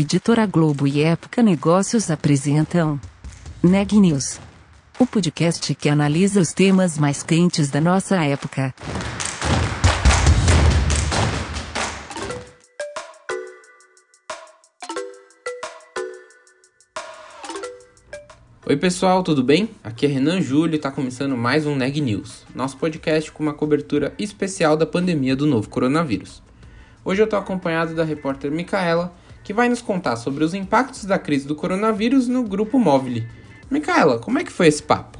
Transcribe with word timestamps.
Editora 0.00 0.46
Globo 0.46 0.86
e 0.86 1.02
Época 1.02 1.42
Negócios 1.42 2.08
apresentam 2.08 3.00
Neg 3.60 3.98
News, 3.98 4.38
o 4.96 5.04
podcast 5.04 5.74
que 5.74 5.88
analisa 5.88 6.40
os 6.40 6.52
temas 6.52 6.96
mais 6.96 7.24
quentes 7.24 7.68
da 7.68 7.80
nossa 7.80 8.14
época. 8.24 8.72
Oi 18.64 18.76
pessoal, 18.76 19.24
tudo 19.24 19.42
bem? 19.42 19.68
Aqui 19.82 20.06
é 20.06 20.08
Renan 20.08 20.40
Júlio 20.40 20.74
e 20.74 20.76
está 20.76 20.92
começando 20.92 21.36
mais 21.36 21.66
um 21.66 21.74
Neg 21.74 22.00
News, 22.00 22.46
nosso 22.54 22.76
podcast 22.76 23.32
com 23.32 23.42
uma 23.42 23.52
cobertura 23.52 24.14
especial 24.16 24.76
da 24.76 24.86
pandemia 24.86 25.34
do 25.34 25.44
novo 25.44 25.68
coronavírus. 25.68 26.40
Hoje 27.04 27.20
eu 27.20 27.24
estou 27.24 27.40
acompanhado 27.40 27.96
da 27.96 28.04
repórter 28.04 28.52
Micaela, 28.52 29.12
que 29.48 29.54
vai 29.54 29.66
nos 29.66 29.80
contar 29.80 30.16
sobre 30.16 30.44
os 30.44 30.52
impactos 30.52 31.06
da 31.06 31.18
crise 31.18 31.48
do 31.48 31.56
coronavírus 31.56 32.28
no 32.28 32.44
grupo 32.44 32.78
Móvel. 32.78 33.22
Micaela, 33.70 34.18
como 34.18 34.38
é 34.38 34.44
que 34.44 34.52
foi 34.52 34.66
esse 34.66 34.82
papo? 34.82 35.18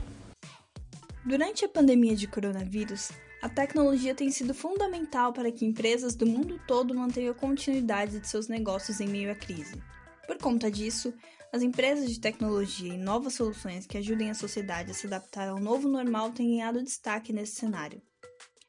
Durante 1.24 1.64
a 1.64 1.68
pandemia 1.68 2.14
de 2.14 2.27
coronavírus, 2.27 3.10
a 3.41 3.48
tecnologia 3.48 4.14
tem 4.14 4.30
sido 4.30 4.52
fundamental 4.52 5.32
para 5.32 5.51
que 5.51 5.64
empresas 5.64 6.14
do 6.14 6.27
mundo 6.27 6.60
todo 6.66 6.95
mantenham 6.95 7.30
a 7.30 7.34
continuidade 7.34 8.20
de 8.20 8.28
seus 8.28 8.48
negócios 8.48 9.01
em 9.01 9.09
meio 9.09 9.32
à 9.32 9.34
crise. 9.34 9.82
Por 10.27 10.37
conta 10.37 10.70
disso, 10.70 11.15
as 11.51 11.62
empresas 11.62 12.10
de 12.10 12.20
tecnologia 12.20 12.92
e 12.92 12.98
novas 12.98 13.32
soluções 13.32 13.87
que 13.87 13.96
ajudem 13.96 14.29
a 14.29 14.34
sociedade 14.34 14.90
a 14.90 14.95
se 14.95 15.06
adaptar 15.06 15.48
ao 15.48 15.59
novo 15.59 15.88
normal 15.88 16.32
têm 16.32 16.51
ganhado 16.51 16.84
destaque 16.84 17.32
nesse 17.32 17.54
cenário. 17.54 18.02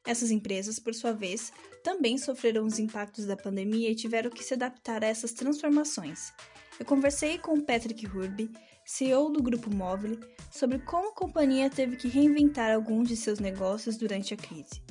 Essas 0.06 0.30
empresas, 0.30 0.78
por 0.78 0.94
sua 0.94 1.12
vez, 1.12 1.52
também 1.84 2.16
sofreram 2.16 2.64
os 2.64 2.78
impactos 2.78 3.26
da 3.26 3.36
pandemia 3.36 3.90
e 3.90 3.94
tiveram 3.94 4.30
que 4.30 4.42
se 4.42 4.54
adaptar 4.54 5.04
a 5.04 5.06
essas 5.06 5.32
transformações. 5.32 6.32
Eu 6.78 6.86
conversei 6.86 7.38
com 7.38 7.60
Patrick 7.60 8.06
Hurby, 8.06 8.50
CEO 8.84 9.30
do 9.30 9.42
Grupo 9.42 9.72
Móvel, 9.72 10.18
sobre 10.50 10.78
como 10.78 11.10
a 11.10 11.14
companhia 11.14 11.68
teve 11.68 11.96
que 11.96 12.08
reinventar 12.08 12.74
alguns 12.74 13.08
de 13.08 13.16
seus 13.16 13.38
negócios 13.38 13.96
durante 13.96 14.32
a 14.32 14.36
crise. 14.36 14.82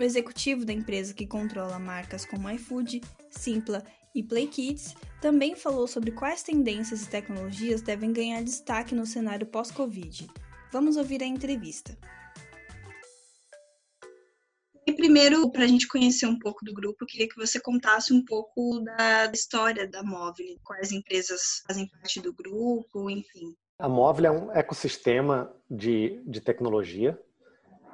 O 0.00 0.02
executivo 0.02 0.64
da 0.64 0.72
empresa 0.72 1.14
que 1.14 1.26
controla 1.26 1.78
marcas 1.78 2.24
como 2.24 2.50
iFood, 2.50 3.00
Simpla 3.30 3.84
e 4.14 4.22
Play 4.22 4.46
Kids 4.46 4.94
também 5.20 5.54
falou 5.54 5.86
sobre 5.86 6.10
quais 6.10 6.42
tendências 6.42 7.02
e 7.02 7.08
tecnologias 7.08 7.82
devem 7.82 8.12
ganhar 8.12 8.42
destaque 8.42 8.94
no 8.94 9.06
cenário 9.06 9.46
pós-Covid. 9.46 10.26
Vamos 10.72 10.96
ouvir 10.96 11.22
a 11.22 11.26
entrevista. 11.26 11.96
E 14.86 14.92
primeiro, 14.92 15.50
para 15.50 15.64
a 15.64 15.66
gente 15.66 15.88
conhecer 15.88 16.26
um 16.26 16.38
pouco 16.38 16.64
do 16.64 16.72
grupo, 16.72 17.02
eu 17.02 17.06
queria 17.06 17.28
que 17.28 17.36
você 17.36 17.58
contasse 17.58 18.12
um 18.12 18.22
pouco 18.22 18.80
da 18.80 19.30
história 19.32 19.88
da 19.88 20.02
Móvel, 20.02 20.58
quais 20.62 20.92
empresas 20.92 21.62
fazem 21.66 21.88
parte 21.88 22.20
do 22.20 22.34
grupo, 22.34 23.08
enfim. 23.08 23.56
A 23.78 23.88
Móvel 23.88 24.26
é 24.26 24.30
um 24.30 24.52
ecossistema 24.52 25.50
de, 25.70 26.22
de 26.26 26.40
tecnologia 26.40 27.18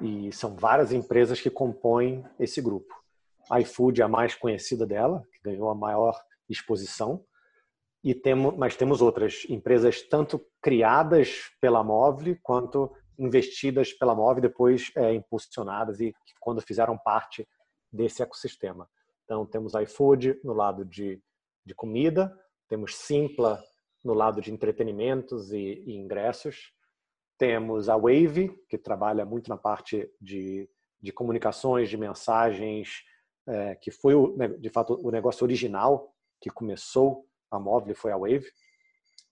e 0.01 0.31
são 0.33 0.55
várias 0.55 0.91
empresas 0.91 1.39
que 1.39 1.49
compõem 1.49 2.23
esse 2.37 2.61
grupo. 2.61 2.93
A 3.49 3.61
iFood 3.61 4.01
é 4.01 4.03
a 4.03 4.09
mais 4.09 4.35
conhecida 4.35 4.85
dela, 4.85 5.23
que 5.31 5.49
ganhou 5.49 5.69
a 5.69 5.75
maior 5.75 6.19
exposição, 6.49 7.23
e 8.03 8.13
temos, 8.13 8.57
mas 8.57 8.75
temos 8.75 9.01
outras 9.01 9.45
empresas 9.47 10.01
tanto 10.01 10.43
criadas 10.61 11.51
pela 11.61 11.83
Móvel 11.83 12.35
quanto 12.41 12.91
investidas 13.21 13.93
pela 13.93 14.15
Move 14.15 14.39
e 14.39 14.41
depois 14.41 14.91
é, 14.95 15.13
impulsionadas 15.13 15.99
e 16.01 16.13
quando 16.39 16.59
fizeram 16.61 16.97
parte 16.97 17.47
desse 17.91 18.23
ecossistema. 18.23 18.89
Então, 19.23 19.45
temos 19.45 19.73
iFood 19.75 20.39
no 20.43 20.53
lado 20.53 20.83
de, 20.83 21.21
de 21.63 21.75
comida, 21.75 22.35
temos 22.67 22.95
Simpla 22.95 23.63
no 24.03 24.13
lado 24.13 24.41
de 24.41 24.51
entretenimentos 24.51 25.51
e, 25.51 25.83
e, 25.85 25.95
ingressos, 25.95 26.73
temos 27.37 27.89
a 27.89 27.95
Wave, 27.95 28.49
que 28.67 28.77
trabalha 28.77 29.23
muito 29.23 29.49
na 29.49 29.57
parte 29.57 30.11
de, 30.19 30.67
de 30.99 31.11
comunicações, 31.11 31.89
de 31.89 31.97
mensagens, 31.97 33.03
é, 33.47 33.75
que 33.75 33.91
foi, 33.91 34.15
o, 34.15 34.35
de 34.59 34.69
fato, 34.69 34.99
o 35.05 35.11
negócio 35.11 35.43
original 35.43 36.13
que 36.39 36.49
começou 36.49 37.27
a 37.51 37.59
Move, 37.59 37.93
foi 37.93 38.11
a 38.11 38.17
Wave. 38.17 38.45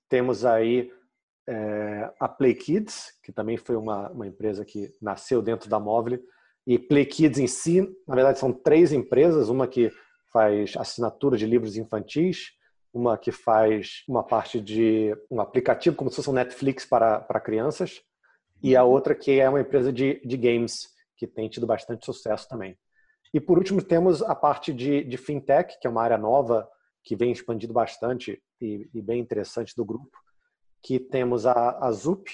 Temos 0.07 0.45
aí 0.45 0.91
é, 1.49 2.13
a 2.19 2.29
Play 2.29 2.53
Kids, 2.53 3.11
que 3.23 3.31
também 3.31 3.57
foi 3.57 3.75
uma, 3.75 4.09
uma 4.11 4.27
empresa 4.27 4.63
que 4.63 4.93
nasceu 5.01 5.41
dentro 5.41 5.67
da 5.67 5.79
Móvel, 5.79 6.19
e 6.67 6.77
Play 6.77 7.07
Kids 7.07 7.39
em 7.39 7.47
si, 7.47 7.81
na 8.07 8.13
verdade, 8.13 8.37
são 8.37 8.53
três 8.53 8.93
empresas, 8.93 9.49
uma 9.49 9.67
que 9.67 9.91
faz 10.31 10.73
assinatura 10.77 11.35
de 11.35 11.47
livros 11.47 11.75
infantis, 11.75 12.51
uma 12.93 13.17
que 13.17 13.31
faz 13.31 14.03
uma 14.07 14.23
parte 14.23 14.61
de 14.61 15.15
um 15.29 15.41
aplicativo 15.41 15.95
como 15.95 16.11
se 16.11 16.17
fosse 16.17 16.29
um 16.29 16.33
Netflix 16.33 16.85
para, 16.85 17.19
para 17.19 17.39
crianças, 17.39 17.99
e 18.61 18.75
a 18.75 18.83
outra 18.83 19.15
que 19.15 19.39
é 19.39 19.49
uma 19.49 19.61
empresa 19.61 19.91
de, 19.91 20.21
de 20.23 20.37
games, 20.37 20.87
que 21.17 21.25
tem 21.25 21.49
tido 21.49 21.65
bastante 21.65 22.05
sucesso 22.05 22.47
também. 22.47 22.77
E 23.33 23.39
por 23.39 23.57
último, 23.57 23.81
temos 23.81 24.21
a 24.21 24.35
parte 24.35 24.71
de, 24.71 25.03
de 25.03 25.17
fintech, 25.17 25.79
que 25.79 25.87
é 25.87 25.89
uma 25.89 26.03
área 26.03 26.17
nova 26.17 26.69
que 27.03 27.15
vem 27.15 27.31
expandindo 27.31 27.73
bastante 27.73 28.39
e, 28.61 28.87
e 28.93 29.01
bem 29.01 29.19
interessante 29.19 29.75
do 29.75 29.83
grupo, 29.83 30.15
que 30.81 30.99
temos 30.99 31.45
a, 31.45 31.77
a 31.79 31.91
ZUP, 31.91 32.29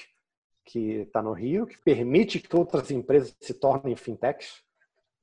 que 0.64 1.02
está 1.02 1.22
no 1.22 1.32
Rio, 1.32 1.66
que 1.66 1.78
permite 1.78 2.40
que 2.40 2.56
outras 2.56 2.90
empresas 2.90 3.36
se 3.40 3.54
tornem 3.54 3.96
fintechs, 3.96 4.62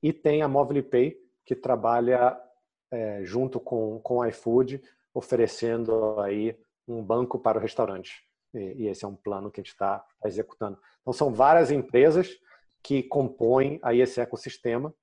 e 0.02 0.12
tem 0.12 0.42
a 0.42 0.48
Mobile 0.48 0.82
Pay, 0.82 1.16
que 1.44 1.54
trabalha 1.54 2.38
é, 2.90 3.22
junto 3.24 3.60
com, 3.60 4.00
com 4.00 4.18
o 4.18 4.26
iFood, 4.26 4.82
oferecendo 5.12 6.20
aí 6.20 6.58
um 6.86 7.02
banco 7.02 7.38
para 7.38 7.58
o 7.58 7.60
restaurante. 7.60 8.22
E, 8.52 8.84
e 8.84 8.88
esse 8.88 9.04
é 9.04 9.08
um 9.08 9.16
plano 9.16 9.50
que 9.50 9.60
a 9.60 9.62
gente 9.62 9.72
está 9.72 9.98
tá 10.20 10.28
executando. 10.28 10.78
Então, 11.00 11.12
são 11.12 11.32
várias 11.32 11.70
empresas 11.70 12.30
que 12.82 13.02
compõem 13.02 13.78
aí 13.82 14.00
esse 14.00 14.20
ecossistema, 14.20 14.94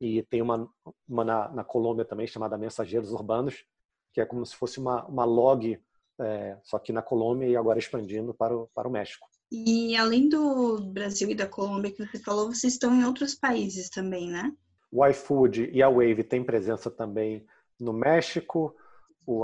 e 0.00 0.22
tem 0.24 0.42
uma, 0.42 0.68
uma 1.08 1.24
na, 1.24 1.48
na 1.48 1.64
Colômbia 1.64 2.04
também, 2.04 2.26
chamada 2.26 2.58
Mensageiros 2.58 3.12
Urbanos, 3.12 3.64
que 4.12 4.20
é 4.20 4.26
como 4.26 4.44
se 4.44 4.54
fosse 4.54 4.78
uma, 4.78 5.04
uma 5.06 5.24
log 5.24 5.80
é, 6.20 6.56
só 6.62 6.78
que 6.78 6.92
na 6.92 7.02
Colômbia 7.02 7.46
e 7.46 7.56
agora 7.56 7.78
expandindo 7.78 8.34
para 8.34 8.56
o, 8.56 8.68
para 8.74 8.88
o 8.88 8.90
México. 8.90 9.26
E 9.50 9.94
além 9.96 10.28
do 10.28 10.80
Brasil 10.92 11.30
e 11.30 11.34
da 11.34 11.46
Colômbia 11.46 11.92
que 11.92 12.04
você 12.04 12.18
falou, 12.18 12.52
vocês 12.52 12.72
estão 12.72 12.94
em 12.94 13.04
outros 13.04 13.34
países 13.34 13.88
também, 13.88 14.30
né? 14.30 14.52
O 14.90 15.06
iFood 15.06 15.70
e 15.72 15.82
a 15.82 15.88
Wave 15.88 16.24
têm 16.24 16.42
presença 16.42 16.90
também 16.90 17.46
no 17.78 17.92
México, 17.92 18.74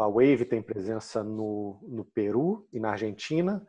a 0.00 0.09
Wave 0.09 0.44
tem 0.44 0.62
presença 0.62 1.22
no, 1.22 1.78
no 1.83 2.05
Peru 2.05 2.66
e 2.72 2.81
na 2.81 2.93
Argentina, 2.93 3.66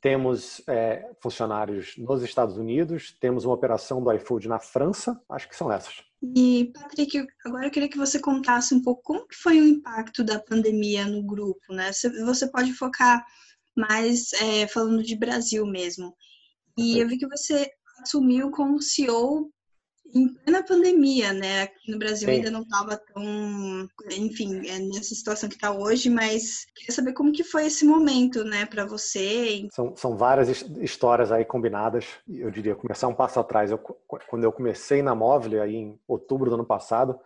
temos 0.00 0.62
é, 0.68 1.10
funcionários 1.20 1.96
nos 1.98 2.22
Estados 2.22 2.56
Unidos, 2.56 3.16
temos 3.18 3.44
uma 3.44 3.54
operação 3.54 4.02
do 4.02 4.12
iFood 4.12 4.48
na 4.48 4.60
França, 4.60 5.20
acho 5.28 5.48
que 5.48 5.56
são 5.56 5.72
essas. 5.72 6.07
E, 6.22 6.72
Patrick, 6.74 7.26
agora 7.44 7.66
eu 7.66 7.70
queria 7.70 7.88
que 7.88 7.96
você 7.96 8.18
contasse 8.18 8.74
um 8.74 8.82
pouco 8.82 9.02
como 9.02 9.26
foi 9.32 9.60
o 9.60 9.66
impacto 9.66 10.24
da 10.24 10.40
pandemia 10.40 11.06
no 11.06 11.22
grupo, 11.22 11.72
né? 11.72 11.90
Você 11.92 12.50
pode 12.50 12.72
focar 12.74 13.24
mais 13.76 14.32
é, 14.32 14.66
falando 14.66 15.02
de 15.02 15.16
Brasil 15.16 15.64
mesmo. 15.64 16.14
E 16.76 16.98
eu 16.98 17.08
vi 17.08 17.18
que 17.18 17.28
você 17.28 17.70
assumiu 18.02 18.50
como 18.50 18.82
CEO 18.82 19.50
em 20.14 20.28
plena 20.28 20.62
pandemia, 20.62 21.32
né? 21.32 21.62
Aqui 21.62 21.90
no 21.90 21.98
Brasil 21.98 22.28
Sim. 22.28 22.34
ainda 22.34 22.50
não 22.50 22.62
estava 22.62 22.96
tão, 22.96 23.88
enfim, 24.10 24.66
é 24.68 24.78
nessa 24.78 25.14
situação 25.14 25.48
que 25.48 25.54
está 25.54 25.72
hoje, 25.72 26.08
mas 26.08 26.66
queria 26.74 26.94
saber 26.94 27.12
como 27.12 27.32
que 27.32 27.44
foi 27.44 27.66
esse 27.66 27.84
momento, 27.84 28.44
né, 28.44 28.66
para 28.66 28.84
você. 28.84 29.66
São, 29.72 29.96
são 29.96 30.16
várias 30.16 30.62
histórias 30.78 31.30
aí 31.30 31.44
combinadas. 31.44 32.06
Eu 32.28 32.50
diria 32.50 32.74
começar 32.74 33.08
um 33.08 33.14
passo 33.14 33.38
atrás. 33.40 33.70
Eu, 33.70 33.78
quando 33.78 34.44
eu 34.44 34.52
comecei 34.52 35.02
na 35.02 35.14
Móvel 35.14 35.62
aí 35.62 35.76
em 35.76 35.98
outubro 36.06 36.48
do 36.48 36.54
ano 36.54 36.66
passado, 36.66 37.18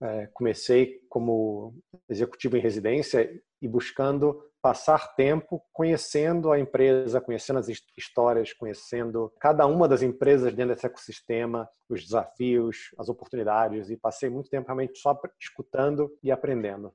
é, 0.00 0.26
comecei 0.32 1.00
como 1.08 1.74
executivo 2.08 2.56
em 2.56 2.60
residência 2.60 3.30
e 3.60 3.68
buscando 3.68 4.42
passar 4.66 5.14
tempo 5.14 5.62
conhecendo 5.72 6.50
a 6.50 6.58
empresa, 6.58 7.20
conhecendo 7.20 7.60
as 7.60 7.68
histórias, 7.96 8.52
conhecendo 8.52 9.32
cada 9.38 9.64
uma 9.64 9.86
das 9.86 10.02
empresas 10.02 10.52
dentro 10.52 10.74
desse 10.74 10.84
ecossistema, 10.84 11.68
os 11.88 12.02
desafios, 12.02 12.92
as 12.98 13.08
oportunidades 13.08 13.90
e 13.90 13.96
passei 13.96 14.28
muito 14.28 14.50
tempo 14.50 14.66
realmente 14.66 14.98
só 14.98 15.16
escutando 15.40 16.12
e 16.20 16.32
aprendendo. 16.32 16.92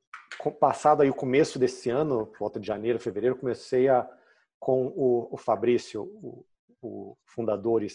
Passado 0.59 1.01
aí 1.01 1.09
o 1.09 1.13
começo 1.13 1.57
desse 1.57 1.89
ano, 1.89 2.29
volta 2.37 2.59
de 2.59 2.67
janeiro, 2.67 2.99
fevereiro, 2.99 3.37
comecei 3.37 3.87
a 3.87 4.05
com 4.59 4.87
o, 4.87 5.29
o 5.31 5.37
Fabrício, 5.37 6.03
o, 6.03 6.45
o 6.81 7.17
fundador 7.25 7.83
e, 7.83 7.87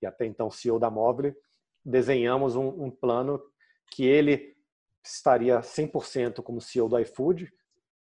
e, 0.00 0.06
até 0.06 0.24
então 0.24 0.50
CEO 0.50 0.78
da 0.78 0.90
Mobile, 0.90 1.36
desenhamos 1.84 2.56
um, 2.56 2.68
um 2.68 2.90
plano 2.90 3.38
que 3.90 4.06
ele 4.06 4.56
estaria 5.04 5.60
100% 5.60 6.42
como 6.42 6.58
CEO 6.58 6.88
do 6.88 6.98
iFood, 6.98 7.52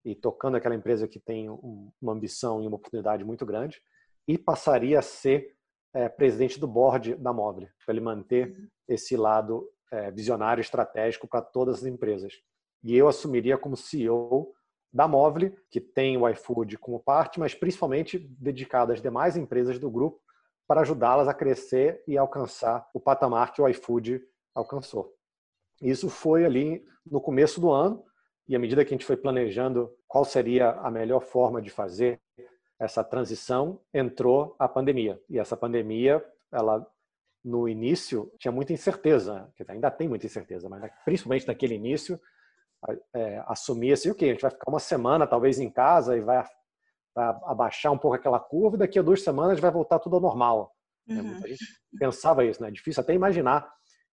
e 0.07 0.15
tocando 0.15 0.55
aquela 0.55 0.73
empresa 0.73 1.05
que 1.05 1.19
tem 1.19 1.49
uma 1.49 2.13
ambição 2.13 2.63
e 2.63 2.67
uma 2.67 2.77
oportunidade 2.77 3.25
muito 3.25 3.45
grande, 3.45 3.81
e 4.25 4.37
passaria 4.37 4.99
a 4.99 5.01
ser 5.01 5.53
é, 5.93 6.07
presidente 6.07 6.57
do 6.57 6.65
board 6.65 7.15
da 7.15 7.33
Móvel, 7.33 7.67
para 7.85 7.93
ele 7.93 7.99
manter 7.99 8.47
uhum. 8.47 8.67
esse 8.87 9.17
lado 9.17 9.69
é, 9.91 10.09
visionário 10.09 10.61
estratégico 10.61 11.27
para 11.27 11.41
todas 11.41 11.79
as 11.79 11.85
empresas. 11.85 12.33
E 12.81 12.95
eu 12.95 13.09
assumiria 13.09 13.57
como 13.57 13.75
CEO 13.75 14.53
da 14.93 15.09
Móvel, 15.09 15.53
que 15.69 15.81
tem 15.81 16.15
o 16.15 16.27
iFood 16.29 16.77
como 16.77 17.01
parte, 17.01 17.37
mas 17.37 17.53
principalmente 17.53 18.17
dedicado 18.39 18.93
às 18.93 19.01
demais 19.01 19.35
empresas 19.35 19.77
do 19.77 19.91
grupo 19.91 20.21
para 20.65 20.81
ajudá-las 20.81 21.27
a 21.27 21.33
crescer 21.33 22.01
e 22.07 22.17
alcançar 22.17 22.89
o 22.93 22.99
patamar 22.99 23.51
que 23.51 23.61
o 23.61 23.67
iFood 23.67 24.21
alcançou. 24.55 25.13
Isso 25.81 26.09
foi 26.09 26.45
ali 26.45 26.85
no 27.05 27.19
começo 27.19 27.59
do 27.59 27.71
ano, 27.71 28.03
e 28.47 28.55
à 28.55 28.59
medida 28.59 28.83
que 28.85 28.93
a 28.93 28.97
gente 28.97 29.05
foi 29.05 29.17
planejando 29.17 29.93
qual 30.07 30.23
seria 30.23 30.71
a 30.71 30.89
melhor 30.89 31.21
forma 31.21 31.61
de 31.61 31.69
fazer 31.69 32.21
essa 32.79 33.03
transição, 33.03 33.81
entrou 33.93 34.55
a 34.59 34.67
pandemia. 34.67 35.19
E 35.29 35.39
essa 35.39 35.57
pandemia, 35.57 36.23
ela 36.51 36.85
no 37.43 37.67
início 37.67 38.31
tinha 38.37 38.51
muita 38.51 38.73
incerteza, 38.73 39.51
ainda 39.67 39.89
tem 39.89 40.07
muita 40.07 40.25
incerteza, 40.25 40.69
mas 40.69 40.91
principalmente 41.05 41.47
naquele 41.47 41.75
início, 41.75 42.19
é, 43.13 43.43
assumia-se, 43.47 44.09
ok, 44.11 44.29
a 44.29 44.33
gente 44.33 44.41
vai 44.41 44.51
ficar 44.51 44.69
uma 44.69 44.79
semana 44.79 45.25
talvez 45.25 45.59
em 45.59 45.69
casa 45.69 46.15
e 46.15 46.21
vai, 46.21 46.45
vai, 47.15 47.27
abaixar 47.45 47.91
um 47.91 47.97
pouco 47.97 48.15
aquela 48.15 48.39
curva 48.39 48.75
e 48.75 48.79
daqui 48.79 48.99
a 48.99 49.01
duas 49.01 49.23
semanas 49.23 49.59
vai 49.59 49.71
voltar 49.71 49.99
tudo 49.99 50.15
ao 50.15 50.21
normal. 50.21 50.71
Né? 51.07 51.21
Uhum. 51.21 51.43
A 51.43 51.47
gente 51.47 51.65
pensava 51.97 52.45
isso, 52.45 52.61
né? 52.61 52.67
É 52.67 52.71
difícil 52.71 53.01
até 53.01 53.13
imaginar 53.13 53.67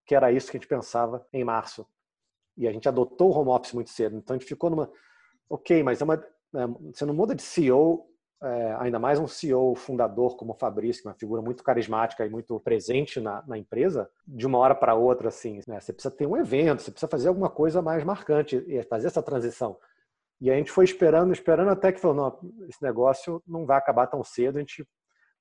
que 0.07 0.15
era 0.15 0.33
isso 0.33 0.51
que 0.51 0.57
a 0.57 0.61
gente 0.61 0.69
pensava 0.69 1.27
em 1.33 1.45
março. 1.45 1.87
E 2.57 2.69
a 2.69 2.73
gente 2.73 2.89
adotou 2.89 3.31
o 3.31 3.39
home 3.39 3.51
office 3.51 3.73
muito 3.73 3.91
cedo, 3.91 4.17
então 4.17 4.35
a 4.35 4.39
gente 4.39 4.49
ficou 4.49 4.71
numa, 4.71 4.91
ok, 5.49 5.83
mas 5.83 6.01
é 6.01 6.05
uma, 6.05 6.15
é, 6.15 6.67
você 6.93 7.05
não 7.05 7.15
muda 7.15 7.35
de 7.35 7.43
CEO 7.43 8.09
é, 8.45 8.77
ainda 8.79 8.99
mais 8.99 9.19
um 9.19 9.27
CEO 9.27 9.75
fundador 9.75 10.37
como 10.37 10.53
o 10.53 10.57
Fabrício, 10.57 11.03
é 11.07 11.09
uma 11.09 11.15
figura 11.15 11.41
muito 11.41 11.65
carismática 11.65 12.27
e 12.27 12.29
muito 12.29 12.61
presente 12.61 13.19
na, 13.19 13.43
na 13.47 13.57
empresa, 13.57 14.11
de 14.27 14.47
uma 14.47 14.59
hora 14.59 14.75
para 14.75 14.95
outra, 14.95 15.29
assim, 15.29 15.61
né? 15.67 15.81
você 15.81 15.95
precisa 15.95 16.15
ter 16.15 16.27
um 16.27 16.37
evento, 16.37 16.83
você 16.83 16.91
precisa 16.91 17.11
fazer 17.11 17.29
alguma 17.29 17.49
coisa 17.49 17.81
mais 17.81 18.05
marcante 18.05 18.63
e 18.69 18.83
fazer 18.83 19.07
essa 19.07 19.23
transição. 19.23 19.79
E 20.41 20.51
a 20.51 20.57
gente 20.57 20.71
foi 20.71 20.85
esperando, 20.85 21.33
esperando 21.33 21.71
até 21.71 21.91
que 21.91 22.01
falou, 22.01 22.17
não, 22.17 22.67
esse 22.69 22.83
negócio 22.83 23.43
não 23.47 23.65
vai 23.65 23.79
acabar 23.79 24.07
tão 24.09 24.23
cedo, 24.23 24.57
a 24.57 24.61
gente 24.61 24.87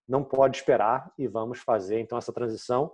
não 0.07 0.23
pode 0.23 0.57
esperar 0.57 1.11
e 1.17 1.27
vamos 1.27 1.59
fazer 1.59 1.99
então 1.99 2.17
essa 2.17 2.31
transição 2.31 2.89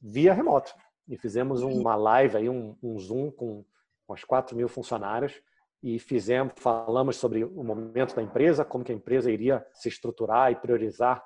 via 0.00 0.32
remoto. 0.32 0.74
E 1.12 1.18
fizemos 1.18 1.60
uma 1.60 1.94
live 1.94 2.38
aí, 2.38 2.48
um, 2.48 2.74
um 2.82 2.98
Zoom 2.98 3.30
com, 3.30 3.62
as 4.08 4.24
4 4.24 4.56
mil 4.56 4.66
funcionários 4.66 5.42
e 5.82 5.98
fizemos, 5.98 6.54
falamos 6.56 7.16
sobre 7.16 7.44
o 7.44 7.62
momento 7.62 8.16
da 8.16 8.22
empresa, 8.22 8.64
como 8.64 8.82
que 8.82 8.92
a 8.92 8.94
empresa 8.94 9.30
iria 9.30 9.66
se 9.74 9.90
estruturar 9.90 10.50
e 10.50 10.56
priorizar 10.56 11.22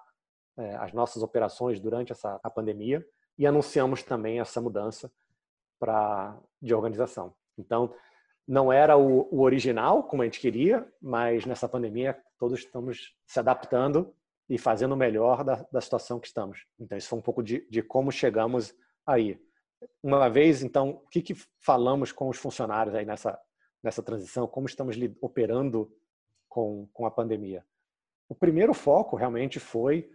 é, 0.56 0.74
as 0.76 0.92
nossas 0.92 1.22
operações 1.22 1.78
durante 1.78 2.10
essa 2.10 2.40
a 2.42 2.50
pandemia 2.50 3.06
e 3.38 3.46
anunciamos 3.46 4.02
também 4.02 4.40
essa 4.40 4.60
mudança 4.60 5.08
para 5.78 6.36
de 6.60 6.74
organização. 6.74 7.32
Então, 7.56 7.94
não 8.46 8.72
era 8.72 8.96
o, 8.96 9.28
o, 9.32 9.42
original 9.42 10.02
como 10.02 10.22
a 10.22 10.24
gente 10.24 10.40
queria, 10.40 10.84
mas 11.00 11.46
nessa 11.46 11.68
pandemia 11.68 12.20
todos 12.40 12.58
estamos 12.58 13.14
se 13.24 13.38
adaptando 13.38 14.12
e 14.48 14.58
fazendo 14.58 14.92
o 14.92 14.96
melhor 14.96 15.44
da, 15.44 15.64
da 15.70 15.80
situação 15.80 16.18
que 16.18 16.26
estamos. 16.26 16.66
Então, 16.76 16.98
isso 16.98 17.08
foi 17.08 17.20
um 17.20 17.22
pouco 17.22 17.40
de, 17.40 17.64
de 17.70 17.82
como 17.82 18.10
chegamos 18.10 18.74
aí. 19.06 19.40
Uma 20.02 20.28
vez, 20.28 20.62
então, 20.62 20.90
o 20.90 21.08
que, 21.08 21.20
que 21.20 21.34
falamos 21.61 22.12
com 22.12 22.28
os 22.28 22.38
funcionários 22.38 22.94
aí 22.94 23.05
nessa 23.05 23.38
nessa 23.87 24.02
transição, 24.02 24.49
como 24.49 24.67
estamos 24.67 24.96
operando 25.20 25.88
com, 26.49 26.88
com 26.93 27.06
a 27.06 27.11
pandemia. 27.11 27.64
O 28.28 28.34
primeiro 28.34 28.75
foco 28.75 29.14
realmente 29.14 29.61
foi 29.61 30.11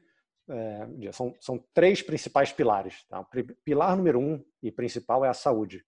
é, 0.49 1.11
são, 1.13 1.33
são 1.39 1.57
três 1.73 2.01
principais 2.01 2.51
pilares. 2.51 3.05
Tá? 3.07 3.25
Pilar 3.63 3.95
número 3.95 4.19
um 4.19 4.43
e 4.61 4.71
principal 4.71 5.23
é 5.23 5.29
a 5.29 5.33
saúde. 5.33 5.85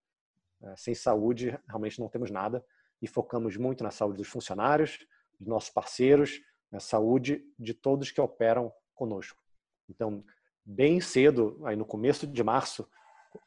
É, 0.62 0.76
sem 0.78 0.96
saúde, 0.96 1.60
realmente 1.68 2.00
não 2.00 2.08
temos 2.08 2.32
nada 2.32 2.66
e 3.02 3.08
focamos 3.08 3.58
muito 3.58 3.84
na 3.84 3.92
saúde 3.92 4.20
dos 4.20 4.30
funcionários, 4.30 5.06
dos 5.38 5.50
nossos 5.50 5.70
parceiros, 5.70 6.40
na 6.72 6.80
saúde 6.80 7.44
de 7.60 7.74
todos 7.74 8.12
que 8.12 8.22
operam 8.22 8.72
conosco. 8.96 9.44
Então, 9.90 10.24
bem 10.64 11.02
cedo, 11.02 11.60
aí 11.66 11.76
no 11.76 11.86
começo 11.86 12.26
de 12.26 12.44
março, 12.44 12.88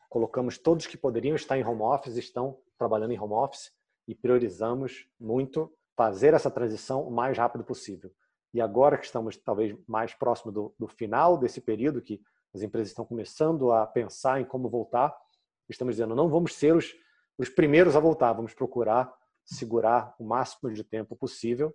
colocamos 0.08 0.58
todos 0.58 0.86
que 0.86 0.96
poderiam 0.96 1.36
estar 1.36 1.58
em 1.58 1.64
home 1.64 1.82
office 1.82 2.16
estão 2.16 2.58
trabalhando 2.78 3.12
em 3.12 3.20
home 3.20 3.34
office 3.34 3.72
e 4.06 4.14
priorizamos 4.14 5.08
muito 5.18 5.72
fazer 5.96 6.34
essa 6.34 6.50
transição 6.50 7.06
o 7.06 7.10
mais 7.10 7.36
rápido 7.36 7.64
possível. 7.64 8.10
E 8.52 8.60
agora 8.60 8.96
que 8.96 9.04
estamos 9.04 9.36
talvez 9.36 9.76
mais 9.86 10.14
próximo 10.14 10.52
do, 10.52 10.74
do 10.78 10.86
final 10.86 11.36
desse 11.36 11.60
período, 11.60 12.00
que 12.00 12.22
as 12.54 12.62
empresas 12.62 12.88
estão 12.88 13.04
começando 13.04 13.72
a 13.72 13.86
pensar 13.86 14.40
em 14.40 14.44
como 14.44 14.68
voltar, 14.68 15.14
estamos 15.68 15.96
dizendo 15.96 16.14
não 16.14 16.28
vamos 16.28 16.54
ser 16.54 16.74
os, 16.74 16.94
os 17.36 17.48
primeiros 17.48 17.96
a 17.96 18.00
voltar, 18.00 18.32
vamos 18.32 18.54
procurar 18.54 19.12
segurar 19.44 20.14
o 20.18 20.24
máximo 20.24 20.72
de 20.72 20.82
tempo 20.82 21.14
possível 21.14 21.74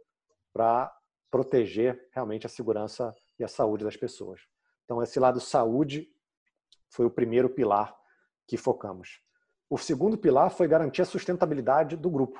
para 0.53 0.93
proteger 1.29 2.09
realmente 2.11 2.45
a 2.45 2.49
segurança 2.49 3.15
e 3.39 3.43
a 3.43 3.47
saúde 3.47 3.85
das 3.85 3.95
pessoas. 3.95 4.41
Então, 4.83 5.01
esse 5.01 5.19
lado 5.19 5.39
saúde 5.39 6.09
foi 6.89 7.05
o 7.05 7.11
primeiro 7.11 7.49
pilar 7.49 7.95
que 8.51 8.57
focamos. 8.57 9.21
O 9.69 9.77
segundo 9.77 10.18
pilar 10.18 10.51
foi 10.51 10.68
garantir 10.68 11.01
a 11.01 11.06
sustentabilidade 11.06 11.95
do 11.95 12.09
grupo. 12.09 12.38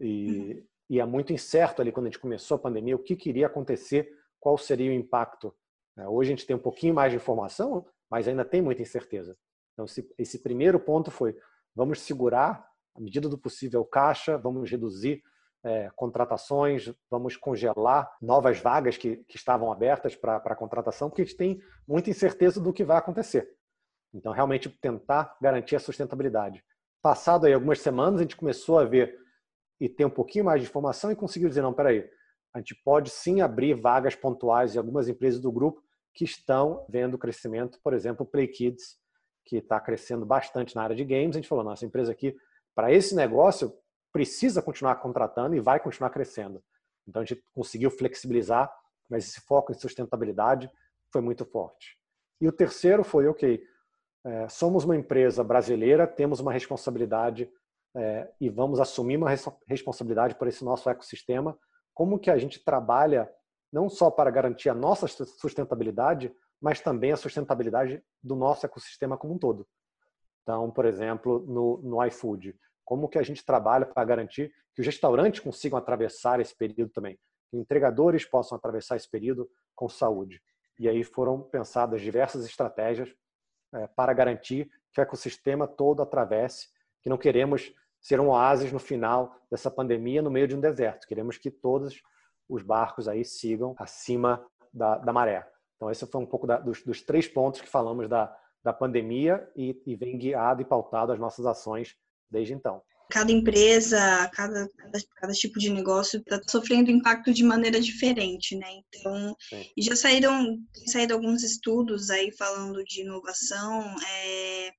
E, 0.00 0.26
uhum. 0.26 0.66
e, 0.88 1.00
é 1.00 1.04
muito 1.04 1.34
incerto 1.34 1.82
ali 1.82 1.92
quando 1.92 2.06
a 2.06 2.08
gente 2.08 2.18
começou 2.18 2.54
a 2.54 2.58
pandemia 2.58 2.96
o 2.96 2.98
que 2.98 3.14
queria 3.14 3.46
acontecer, 3.46 4.10
qual 4.40 4.56
seria 4.56 4.90
o 4.90 4.94
impacto. 4.94 5.54
É, 5.98 6.08
hoje 6.08 6.32
a 6.32 6.34
gente 6.34 6.46
tem 6.46 6.56
um 6.56 6.58
pouquinho 6.58 6.94
mais 6.94 7.12
de 7.12 7.18
informação, 7.18 7.84
mas 8.10 8.26
ainda 8.26 8.42
tem 8.42 8.62
muita 8.62 8.80
incerteza. 8.80 9.36
Então, 9.74 9.84
esse, 10.16 10.38
primeiro 10.38 10.80
ponto 10.80 11.10
foi: 11.10 11.36
vamos 11.74 12.00
segurar, 12.00 12.66
à 12.94 13.00
medida 13.02 13.28
do 13.28 13.36
possível, 13.36 13.82
o 13.82 13.84
caixa, 13.84 14.38
vamos 14.38 14.70
reduzir 14.70 15.22
é, 15.62 15.90
contratações, 15.94 16.90
vamos 17.10 17.36
congelar 17.36 18.16
novas 18.18 18.60
vagas 18.60 18.96
que, 18.96 19.18
que 19.28 19.36
estavam 19.36 19.70
abertas 19.70 20.16
para 20.16 20.36
a 20.36 20.56
contratação, 20.56 21.10
porque 21.10 21.20
a 21.20 21.24
gente 21.26 21.36
tem 21.36 21.60
muita 21.86 22.08
incerteza 22.08 22.62
do 22.62 22.72
que 22.72 22.82
vai 22.82 22.96
acontecer. 22.96 23.54
Então, 24.14 24.32
realmente 24.32 24.68
tentar 24.68 25.36
garantir 25.42 25.74
a 25.74 25.80
sustentabilidade. 25.80 26.64
Passado 27.02 27.46
aí 27.46 27.52
algumas 27.52 27.80
semanas, 27.80 28.20
a 28.20 28.22
gente 28.22 28.36
começou 28.36 28.78
a 28.78 28.84
ver 28.84 29.18
e 29.80 29.88
ter 29.88 30.04
um 30.04 30.10
pouquinho 30.10 30.44
mais 30.44 30.62
de 30.62 30.68
informação 30.68 31.10
e 31.10 31.16
conseguiu 31.16 31.48
dizer, 31.48 31.62
não, 31.62 31.74
peraí, 31.74 32.08
a 32.54 32.58
gente 32.58 32.74
pode 32.84 33.10
sim 33.10 33.40
abrir 33.40 33.74
vagas 33.74 34.14
pontuais 34.14 34.74
em 34.74 34.78
algumas 34.78 35.08
empresas 35.08 35.40
do 35.40 35.50
grupo 35.50 35.82
que 36.14 36.24
estão 36.24 36.86
vendo 36.88 37.18
crescimento, 37.18 37.80
por 37.82 37.92
exemplo, 37.92 38.24
Play 38.24 38.46
Kids, 38.46 38.96
que 39.44 39.56
está 39.56 39.80
crescendo 39.80 40.24
bastante 40.24 40.76
na 40.76 40.84
área 40.84 40.94
de 40.94 41.04
games. 41.04 41.34
A 41.34 41.40
gente 41.40 41.48
falou, 41.48 41.64
nossa 41.64 41.84
empresa 41.84 42.12
aqui, 42.12 42.34
para 42.74 42.92
esse 42.92 43.16
negócio, 43.16 43.76
precisa 44.12 44.62
continuar 44.62 44.94
contratando 44.96 45.56
e 45.56 45.60
vai 45.60 45.80
continuar 45.80 46.10
crescendo. 46.10 46.62
Então, 47.06 47.20
a 47.20 47.24
gente 47.24 47.44
conseguiu 47.52 47.90
flexibilizar, 47.90 48.72
mas 49.10 49.28
esse 49.28 49.40
foco 49.40 49.72
em 49.72 49.74
sustentabilidade 49.74 50.70
foi 51.12 51.20
muito 51.20 51.44
forte. 51.44 51.98
E 52.40 52.48
o 52.48 52.52
terceiro 52.52 53.02
foi, 53.02 53.26
ok, 53.26 53.60
é, 54.24 54.48
somos 54.48 54.84
uma 54.84 54.96
empresa 54.96 55.44
brasileira, 55.44 56.06
temos 56.06 56.40
uma 56.40 56.52
responsabilidade 56.52 57.50
é, 57.94 58.30
e 58.40 58.48
vamos 58.48 58.80
assumir 58.80 59.16
uma 59.16 59.28
res 59.28 59.46
responsabilidade 59.66 60.34
por 60.34 60.48
esse 60.48 60.64
nosso 60.64 60.88
ecossistema. 60.88 61.56
Como 61.92 62.18
que 62.18 62.30
a 62.30 62.38
gente 62.38 62.64
trabalha 62.64 63.30
não 63.72 63.88
só 63.88 64.10
para 64.10 64.30
garantir 64.30 64.68
a 64.68 64.74
nossa 64.74 65.06
sustentabilidade, 65.06 66.34
mas 66.60 66.80
também 66.80 67.12
a 67.12 67.16
sustentabilidade 67.16 68.02
do 68.22 68.34
nosso 68.34 68.64
ecossistema 68.64 69.18
como 69.18 69.34
um 69.34 69.38
todo. 69.38 69.66
Então, 70.42 70.70
por 70.70 70.86
exemplo, 70.86 71.44
no, 71.46 71.78
no 71.82 72.04
iFood, 72.06 72.56
como 72.84 73.08
que 73.08 73.18
a 73.18 73.22
gente 73.22 73.44
trabalha 73.44 73.84
para 73.84 74.04
garantir 74.04 74.52
que 74.74 74.80
os 74.80 74.86
restaurantes 74.86 75.40
consigam 75.40 75.78
atravessar 75.78 76.40
esse 76.40 76.56
período 76.56 76.92
também, 76.92 77.18
que 77.50 77.56
entregadores 77.56 78.24
possam 78.24 78.56
atravessar 78.56 78.96
esse 78.96 79.10
período 79.10 79.48
com 79.74 79.88
saúde. 79.88 80.40
E 80.78 80.88
aí 80.88 81.04
foram 81.04 81.42
pensadas 81.42 82.00
diversas 82.00 82.44
estratégias 82.44 83.14
é, 83.74 83.86
para 83.86 84.12
garantir 84.12 84.70
que 84.92 85.00
o 85.00 85.02
ecossistema 85.02 85.66
todo 85.66 86.02
atravesse, 86.02 86.68
que 87.02 87.08
não 87.08 87.18
queremos 87.18 87.72
ser 88.00 88.20
um 88.20 88.28
oásis 88.28 88.72
no 88.72 88.78
final 88.78 89.36
dessa 89.50 89.70
pandemia 89.70 90.22
no 90.22 90.30
meio 90.30 90.46
de 90.46 90.54
um 90.54 90.60
deserto. 90.60 91.06
Queremos 91.06 91.38
que 91.38 91.50
todos 91.50 92.00
os 92.48 92.62
barcos 92.62 93.08
aí 93.08 93.24
sigam 93.24 93.74
acima 93.78 94.44
da, 94.72 94.98
da 94.98 95.12
maré. 95.12 95.48
Então, 95.76 95.90
esse 95.90 96.06
foi 96.06 96.20
um 96.20 96.26
pouco 96.26 96.46
da, 96.46 96.58
dos, 96.58 96.82
dos, 96.82 97.02
três 97.02 97.26
pontos 97.26 97.60
que 97.60 97.68
falamos 97.68 98.08
da, 98.08 98.34
da 98.62 98.72
pandemia 98.72 99.50
e, 99.56 99.82
e 99.86 99.96
vem 99.96 100.18
guiado 100.18 100.62
e 100.62 100.64
pautado 100.64 101.12
as 101.12 101.18
nossas 101.18 101.46
ações 101.46 101.96
desde 102.30 102.52
então 102.54 102.82
cada 103.14 103.30
empresa, 103.30 104.28
cada, 104.34 104.68
cada, 104.76 104.98
cada, 105.14 105.32
tipo 105.32 105.56
de 105.56 105.70
negócio 105.70 106.18
está 106.18 106.40
sofrendo 106.50 106.90
impacto 106.90 107.32
de 107.32 107.44
maneira 107.44 107.80
diferente, 107.80 108.56
né? 108.56 108.66
Então, 108.88 109.36
e 109.76 109.82
já 109.82 109.94
saíram, 109.94 110.58
saíram 110.88 111.14
alguns 111.14 111.44
estudos 111.44 112.10
aí 112.10 112.32
falando 112.32 112.82
de 112.82 113.02
inovação, 113.02 113.94
é, 114.04 114.72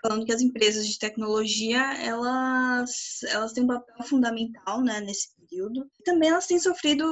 falando 0.00 0.24
que 0.24 0.32
as 0.32 0.40
empresas 0.40 0.86
de 0.86 0.98
tecnologia, 0.98 1.92
elas, 2.02 3.22
elas 3.24 3.52
têm 3.52 3.64
um 3.64 3.66
papel 3.66 4.02
fundamental, 4.06 4.82
né, 4.82 5.02
nesse 5.02 5.28
período. 5.36 5.86
E 6.00 6.04
também 6.04 6.30
elas 6.30 6.46
têm 6.46 6.58
sofrido, 6.58 7.04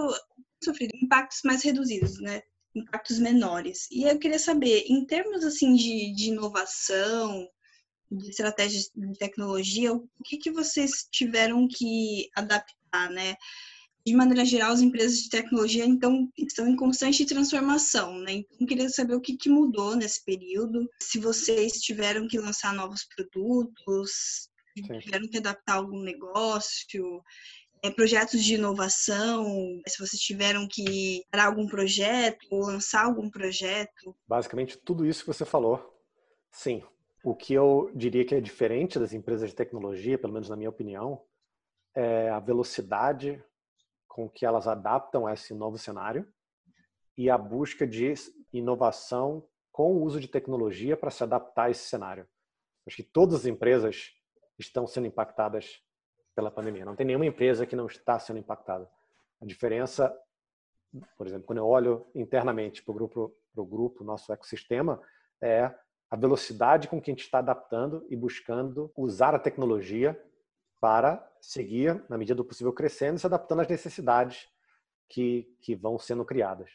sofrido 0.64 0.92
impactos 1.02 1.40
mais 1.44 1.62
reduzidos, 1.62 2.18
né? 2.22 2.40
Impactos 2.75 3.18
menores. 3.18 3.86
E 3.90 4.04
eu 4.04 4.18
queria 4.18 4.38
saber, 4.38 4.86
em 4.88 5.04
termos, 5.04 5.44
assim, 5.44 5.75
de, 5.75 6.14
de 6.14 6.28
inovação, 6.30 7.46
de 8.10 8.30
estratégias 8.30 8.90
de 8.94 9.18
tecnologia, 9.18 9.92
o 9.92 10.08
que, 10.25 10.38
que 10.38 10.50
vocês 10.50 11.06
tiveram 11.10 11.66
que 11.68 12.28
adaptar 12.34 12.76
né? 13.10 13.36
De 14.06 14.14
maneira 14.14 14.44
geral, 14.44 14.72
as 14.72 14.80
empresas 14.80 15.18
de 15.18 15.28
tecnologia 15.28 15.84
então 15.84 16.30
estão 16.38 16.68
em 16.68 16.76
constante 16.76 17.26
transformação, 17.26 18.16
né? 18.20 18.34
Então, 18.34 18.66
queria 18.66 18.88
saber 18.88 19.16
o 19.16 19.20
que, 19.20 19.36
que 19.36 19.50
mudou 19.50 19.96
nesse 19.96 20.25
período, 20.25 20.88
se 21.02 21.18
vocês 21.18 21.72
tiveram 21.80 22.28
que 22.28 22.38
lançar 22.38 22.72
novos 22.72 23.04
produtos, 23.04 24.48
Sim. 24.76 25.00
tiveram 25.00 25.28
que 25.28 25.38
adaptar 25.38 25.75
algum 25.75 26.00
negócio, 26.00 27.20
é, 27.82 27.90
projetos 27.90 28.44
de 28.44 28.54
inovação, 28.54 29.80
se 29.88 29.98
vocês 29.98 30.22
tiveram 30.22 30.68
que 30.70 31.25
parar 31.28 31.46
algum 31.46 31.66
projeto 31.66 32.46
ou 32.48 32.60
lançar 32.60 33.06
algum 33.06 33.28
projeto? 33.28 34.16
Basicamente, 34.28 34.78
tudo 34.78 35.04
isso 35.04 35.22
que 35.22 35.26
você 35.26 35.44
falou, 35.44 36.00
sim. 36.52 36.80
O 37.26 37.35
que 37.35 37.52
eu 37.52 37.90
diria 37.92 38.25
que 38.25 38.37
é 38.37 38.40
diferente 38.40 39.00
das 39.00 39.12
empresas 39.12 39.50
de 39.50 39.56
tecnologia, 39.56 40.16
pelo 40.16 40.33
menos 40.33 40.49
na 40.49 40.54
minha 40.54 40.71
opinião, 40.71 41.26
é 41.92 42.30
a 42.30 42.38
velocidade 42.38 43.45
com 44.06 44.30
que 44.30 44.47
elas 44.47 44.68
adaptam 44.68 45.26
a 45.26 45.35
esse 45.35 45.52
novo 45.52 45.76
cenário 45.76 46.25
e 47.18 47.28
a 47.28 47.37
busca 47.37 47.85
de 47.85 48.14
inovação 48.52 49.45
com 49.73 49.92
o 49.92 50.04
uso 50.04 50.21
de 50.21 50.28
tecnologia 50.28 50.97
para 50.97 51.11
se 51.11 51.25
adaptar 51.25 51.64
a 51.64 51.71
esse 51.71 51.88
cenário. 51.88 52.28
Acho 52.87 52.95
que 52.95 53.02
todas 53.02 53.40
as 53.40 53.47
empresas 53.47 54.12
estão 54.56 54.87
sendo 54.87 55.09
impactadas 55.09 55.83
pela 56.33 56.49
pandemia. 56.49 56.85
Não 56.85 56.95
tem 56.95 57.06
nenhuma 57.06 57.26
empresa 57.26 57.66
que 57.66 57.75
não 57.75 57.87
está 57.87 58.21
sendo 58.21 58.38
impactada. 58.38 58.88
A 59.42 59.45
diferença, 59.45 60.16
por 61.18 61.26
exemplo, 61.26 61.45
quando 61.45 61.59
eu 61.59 61.66
olho 61.66 62.06
internamente 62.14 62.85
para 62.85 62.92
o 62.92 62.95
grupo, 62.95 63.37
para 63.52 63.62
o 63.64 63.66
grupo, 63.66 64.04
nosso 64.04 64.33
ecossistema, 64.33 65.02
é 65.42 65.75
a 66.10 66.16
velocidade 66.16 66.88
com 66.88 67.00
que 67.00 67.10
a 67.10 67.14
gente 67.14 67.25
está 67.25 67.38
adaptando 67.38 68.06
e 68.08 68.16
buscando 68.16 68.92
usar 68.96 69.34
a 69.34 69.38
tecnologia 69.38 70.20
para 70.80 71.26
seguir, 71.40 72.04
na 72.08 72.18
medida 72.18 72.36
do 72.36 72.44
possível, 72.44 72.72
crescendo 72.72 73.16
e 73.16 73.20
se 73.20 73.26
adaptando 73.26 73.62
às 73.62 73.68
necessidades 73.68 74.48
que, 75.08 75.56
que 75.60 75.75
vão 75.75 75.98
sendo 75.98 76.25
criadas. 76.25 76.70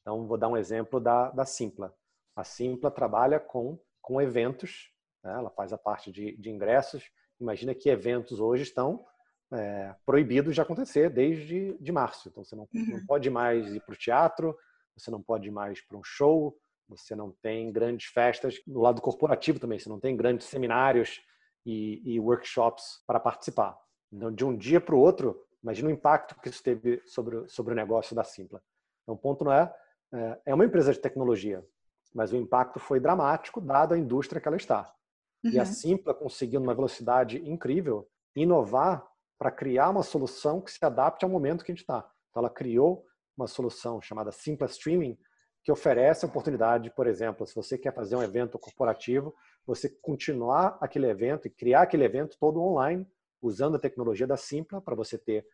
Então, 0.00 0.26
vou 0.26 0.38
dar 0.38 0.48
um 0.48 0.56
exemplo 0.56 1.00
da, 1.00 1.30
da 1.30 1.44
Simpla. 1.44 1.94
A 2.34 2.44
Simpla 2.44 2.90
trabalha 2.90 3.38
com, 3.38 3.78
com 4.00 4.20
eventos, 4.20 4.92
né? 5.22 5.32
ela 5.32 5.50
faz 5.50 5.72
a 5.72 5.78
parte 5.78 6.10
de, 6.10 6.36
de 6.36 6.50
ingressos 6.50 7.10
Imagina 7.40 7.74
que 7.74 7.88
eventos 7.88 8.38
hoje 8.38 8.64
estão 8.64 9.04
é, 9.52 9.94
proibidos 10.04 10.54
de 10.54 10.60
acontecer 10.60 11.08
desde 11.08 11.76
de 11.80 11.90
março. 11.90 12.28
Então 12.28 12.44
você 12.44 12.54
não, 12.54 12.68
uhum. 12.72 12.86
não 12.98 13.06
pode 13.06 13.30
mais 13.30 13.74
ir 13.74 13.80
para 13.80 13.94
o 13.94 13.98
teatro, 13.98 14.56
você 14.94 15.10
não 15.10 15.22
pode 15.22 15.48
ir 15.48 15.50
mais 15.50 15.80
para 15.80 15.96
um 15.96 16.04
show, 16.04 16.56
você 16.90 17.14
não 17.14 17.30
tem 17.40 17.70
grandes 17.70 18.06
festas 18.06 18.60
no 18.66 18.80
lado 18.80 19.00
corporativo 19.00 19.60
também, 19.60 19.78
você 19.78 19.88
não 19.88 20.00
tem 20.00 20.16
grandes 20.16 20.48
seminários 20.48 21.20
e, 21.64 22.02
e 22.04 22.20
workshops 22.20 23.02
para 23.06 23.20
participar. 23.20 23.78
Então, 24.12 24.32
de 24.32 24.44
um 24.44 24.56
dia 24.56 24.80
para 24.80 24.94
o 24.94 24.98
outro, 24.98 25.40
imagina 25.62 25.88
o 25.88 25.92
impacto 25.92 26.38
que 26.40 26.48
isso 26.48 26.62
teve 26.62 27.00
sobre, 27.06 27.48
sobre 27.48 27.72
o 27.72 27.76
negócio 27.76 28.14
da 28.14 28.24
Simpla. 28.24 28.60
Então, 29.02 29.14
o 29.14 29.18
ponto 29.18 29.44
não 29.44 29.52
é, 29.52 29.72
é, 30.12 30.40
é 30.46 30.54
uma 30.54 30.64
empresa 30.64 30.92
de 30.92 30.98
tecnologia, 30.98 31.64
mas 32.12 32.32
o 32.32 32.36
impacto 32.36 32.80
foi 32.80 32.98
dramático 32.98 33.60
dado 33.60 33.94
a 33.94 33.98
indústria 33.98 34.40
que 34.40 34.48
ela 34.48 34.56
está. 34.56 34.92
Uhum. 35.44 35.52
E 35.52 35.58
a 35.58 35.62
uhum. 35.62 35.66
Simpla 35.66 36.12
conseguiu, 36.12 36.60
numa 36.60 36.74
velocidade 36.74 37.38
incrível, 37.48 38.08
inovar 38.34 39.06
para 39.38 39.50
criar 39.50 39.90
uma 39.90 40.02
solução 40.02 40.60
que 40.60 40.72
se 40.72 40.84
adapte 40.84 41.24
ao 41.24 41.30
momento 41.30 41.64
que 41.64 41.70
a 41.70 41.74
gente 41.74 41.82
está. 41.82 41.98
Então, 42.30 42.42
ela 42.42 42.50
criou 42.50 43.06
uma 43.36 43.46
solução 43.46 44.02
chamada 44.02 44.32
Simpla 44.32 44.66
Streaming, 44.66 45.16
que 45.70 45.72
oferece 45.72 46.24
a 46.24 46.28
oportunidade, 46.28 46.90
por 46.90 47.06
exemplo, 47.06 47.46
se 47.46 47.54
você 47.54 47.78
quer 47.78 47.94
fazer 47.94 48.16
um 48.16 48.22
evento 48.22 48.58
corporativo, 48.58 49.32
você 49.64 49.88
continuar 49.88 50.76
aquele 50.80 51.06
evento 51.06 51.46
e 51.46 51.50
criar 51.50 51.82
aquele 51.82 52.04
evento 52.04 52.36
todo 52.40 52.60
online, 52.60 53.06
usando 53.40 53.76
a 53.76 53.78
tecnologia 53.78 54.26
da 54.26 54.36
Simpla 54.36 54.80
para 54.80 54.96
você 54.96 55.16
ter 55.16 55.46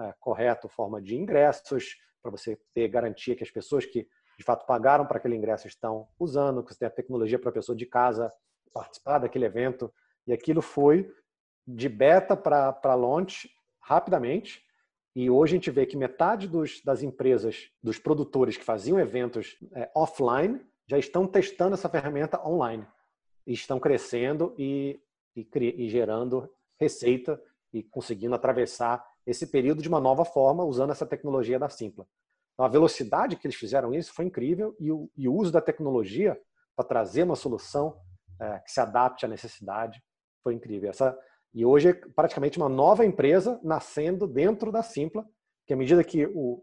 é, 0.00 0.12
correto 0.18 0.68
forma 0.68 1.00
de 1.00 1.14
ingressos, 1.14 1.96
para 2.20 2.32
você 2.32 2.58
ter 2.74 2.88
garantia 2.88 3.36
que 3.36 3.44
as 3.44 3.50
pessoas 3.50 3.86
que 3.86 4.08
de 4.36 4.44
fato 4.44 4.66
pagaram 4.66 5.06
para 5.06 5.18
aquele 5.18 5.36
ingresso 5.36 5.68
estão 5.68 6.08
usando, 6.18 6.64
que 6.64 6.72
você 6.72 6.80
tem 6.80 6.88
a 6.88 6.90
tecnologia 6.90 7.38
para 7.38 7.50
a 7.50 7.54
pessoa 7.54 7.76
de 7.76 7.86
casa 7.86 8.28
participar 8.72 9.18
daquele 9.18 9.44
evento. 9.44 9.92
E 10.26 10.32
aquilo 10.32 10.62
foi 10.62 11.08
de 11.64 11.88
beta 11.88 12.36
para 12.36 12.94
launch 12.96 13.48
rapidamente. 13.80 14.64
E 15.14 15.28
hoje 15.28 15.54
a 15.54 15.56
gente 15.56 15.70
vê 15.70 15.86
que 15.86 15.96
metade 15.96 16.46
dos, 16.46 16.80
das 16.82 17.02
empresas, 17.02 17.70
dos 17.82 17.98
produtores 17.98 18.56
que 18.56 18.64
faziam 18.64 18.98
eventos 18.98 19.58
é, 19.72 19.90
offline, 19.94 20.60
já 20.86 20.98
estão 20.98 21.26
testando 21.26 21.74
essa 21.74 21.88
ferramenta 21.88 22.40
online. 22.46 22.86
E 23.46 23.52
estão 23.52 23.80
crescendo 23.80 24.54
e, 24.58 25.00
e, 25.34 25.46
e 25.54 25.88
gerando 25.88 26.48
receita 26.78 27.40
e 27.72 27.82
conseguindo 27.82 28.34
atravessar 28.34 29.04
esse 29.26 29.46
período 29.46 29.82
de 29.82 29.88
uma 29.88 30.00
nova 30.00 30.24
forma 30.24 30.64
usando 30.64 30.90
essa 30.90 31.06
tecnologia 31.06 31.58
da 31.58 31.68
Simpla. 31.68 32.06
Então, 32.54 32.64
a 32.64 32.68
velocidade 32.68 33.36
que 33.36 33.46
eles 33.46 33.56
fizeram 33.56 33.94
isso 33.94 34.12
foi 34.12 34.24
incrível 34.24 34.76
e 34.78 34.90
o, 34.92 35.10
e 35.16 35.28
o 35.28 35.34
uso 35.34 35.50
da 35.50 35.60
tecnologia 35.60 36.40
para 36.76 36.84
trazer 36.84 37.22
uma 37.22 37.36
solução 37.36 37.98
é, 38.40 38.58
que 38.60 38.70
se 38.70 38.80
adapte 38.80 39.24
à 39.24 39.28
necessidade. 39.28 40.02
Foi 40.42 40.54
incrível. 40.54 40.90
Essa, 40.90 41.18
e 41.52 41.64
hoje 41.64 41.88
é 41.88 41.92
praticamente 41.92 42.58
uma 42.58 42.68
nova 42.68 43.04
empresa 43.04 43.60
nascendo 43.62 44.26
dentro 44.26 44.70
da 44.70 44.82
Simpla, 44.82 45.28
que 45.66 45.72
à 45.72 45.76
medida 45.76 46.04
que 46.04 46.26
o, 46.26 46.62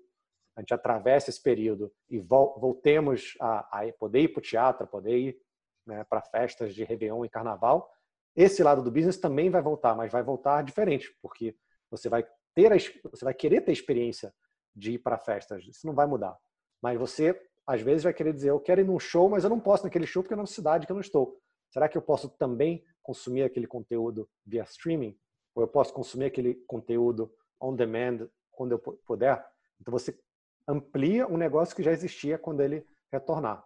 a 0.56 0.62
gente 0.62 0.74
atravessa 0.74 1.30
esse 1.30 1.42
período 1.42 1.92
e 2.10 2.20
voltemos 2.20 3.36
a, 3.40 3.82
a 3.82 3.94
poder 3.94 4.22
ir 4.22 4.30
para 4.30 4.40
o 4.40 4.44
teatro, 4.44 4.88
poder 4.88 5.18
ir 5.18 5.38
né, 5.86 6.04
para 6.06 6.22
festas 6.22 6.74
de 6.74 6.84
Réveillon 6.84 7.26
e 7.26 7.30
Carnaval, 7.30 7.90
esse 8.36 8.64
lado 8.64 8.82
do 8.82 8.92
business 8.92 9.18
também 9.18 9.50
vai 9.50 9.62
voltar, 9.62 9.96
mas 9.96 10.12
vai 10.12 10.24
voltar 10.24 10.64
diferente, 10.64 11.14
porque 11.22 11.56
você 11.90 12.08
vai 12.08 12.26
ter 12.54 12.72
a, 12.72 12.78
você 13.10 13.26
vai 13.26 13.34
querer 13.34 13.62
ter 13.62 13.72
experiência 13.72 14.34
de 14.76 14.94
ir 14.94 15.00
para 15.00 15.18
festas, 15.18 15.64
isso 15.66 15.86
não 15.86 15.94
vai 15.94 16.06
mudar. 16.06 16.38
Mas 16.82 16.98
você 16.98 17.40
às 17.66 17.82
vezes 17.82 18.04
vai 18.04 18.14
querer 18.14 18.34
dizer, 18.34 18.52
eu 18.52 18.60
quero 18.60 18.80
ir 18.80 18.86
num 18.86 19.00
show, 19.00 19.28
mas 19.28 19.44
eu 19.44 19.50
não 19.50 19.60
posso 19.60 19.84
naquele 19.84 20.08
show 20.08 20.24
porque 20.24 20.34
é 20.34 20.38
na 20.38 20.46
cidade 20.46 20.86
que 20.86 20.92
eu 20.92 20.96
não 20.96 21.02
estou. 21.02 21.38
Será 21.70 21.90
que 21.90 21.98
eu 21.98 22.02
posso 22.02 22.30
também 22.30 22.84
consumir 23.08 23.44
aquele 23.44 23.66
conteúdo 23.66 24.30
via 24.46 24.64
streaming? 24.64 25.18
Ou 25.56 25.64
eu 25.64 25.68
posso 25.68 25.94
consumir 25.94 26.26
aquele 26.26 26.56
conteúdo 26.68 27.34
on 27.60 27.74
demand 27.74 28.28
quando 28.52 28.74
eu 28.74 28.80
puder? 28.80 29.44
Então 29.80 29.92
você 29.94 30.20
amplia 30.68 31.26
um 31.26 31.38
negócio 31.38 31.74
que 31.74 31.82
já 31.82 31.92
existia 31.94 32.38
quando 32.38 32.62
ele 32.62 32.86
retornar. 33.10 33.66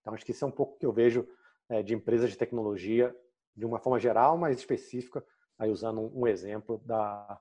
Então 0.00 0.14
acho 0.14 0.24
que 0.24 0.30
isso 0.30 0.44
é 0.44 0.48
um 0.48 0.50
pouco 0.50 0.78
que 0.78 0.86
eu 0.86 0.92
vejo 0.92 1.28
é, 1.68 1.82
de 1.82 1.94
empresas 1.94 2.30
de 2.30 2.38
tecnologia 2.38 3.14
de 3.54 3.66
uma 3.66 3.78
forma 3.78 4.00
geral, 4.00 4.38
mais 4.38 4.58
específica, 4.58 5.24
aí 5.58 5.70
usando 5.70 6.00
um 6.18 6.26
exemplo 6.26 6.82
da, 6.84 7.38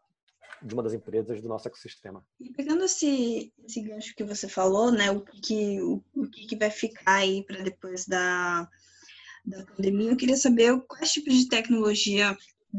de 0.62 0.74
uma 0.74 0.84
das 0.84 0.94
empresas 0.94 1.42
do 1.42 1.48
nosso 1.48 1.68
ecossistema. 1.68 2.24
E 2.40 2.52
pegando 2.52 2.84
esse, 2.84 3.52
esse 3.66 3.82
gancho 3.82 4.14
que 4.14 4.24
você 4.24 4.48
falou, 4.48 4.92
né, 4.92 5.10
o 5.10 5.22
que, 5.22 5.82
o, 5.82 6.04
o 6.14 6.30
que 6.30 6.56
vai 6.56 6.70
ficar 6.70 7.16
aí 7.16 7.44
para 7.44 7.64
depois 7.64 8.06
da, 8.06 8.70
da 9.46 9.66
pandemia, 9.66 10.12
eu 10.12 10.18
queria 10.18 10.38
saber 10.38 10.80
quais 10.88 11.12
tipos 11.12 11.34
de 11.34 11.50
tecnologia 11.50 12.36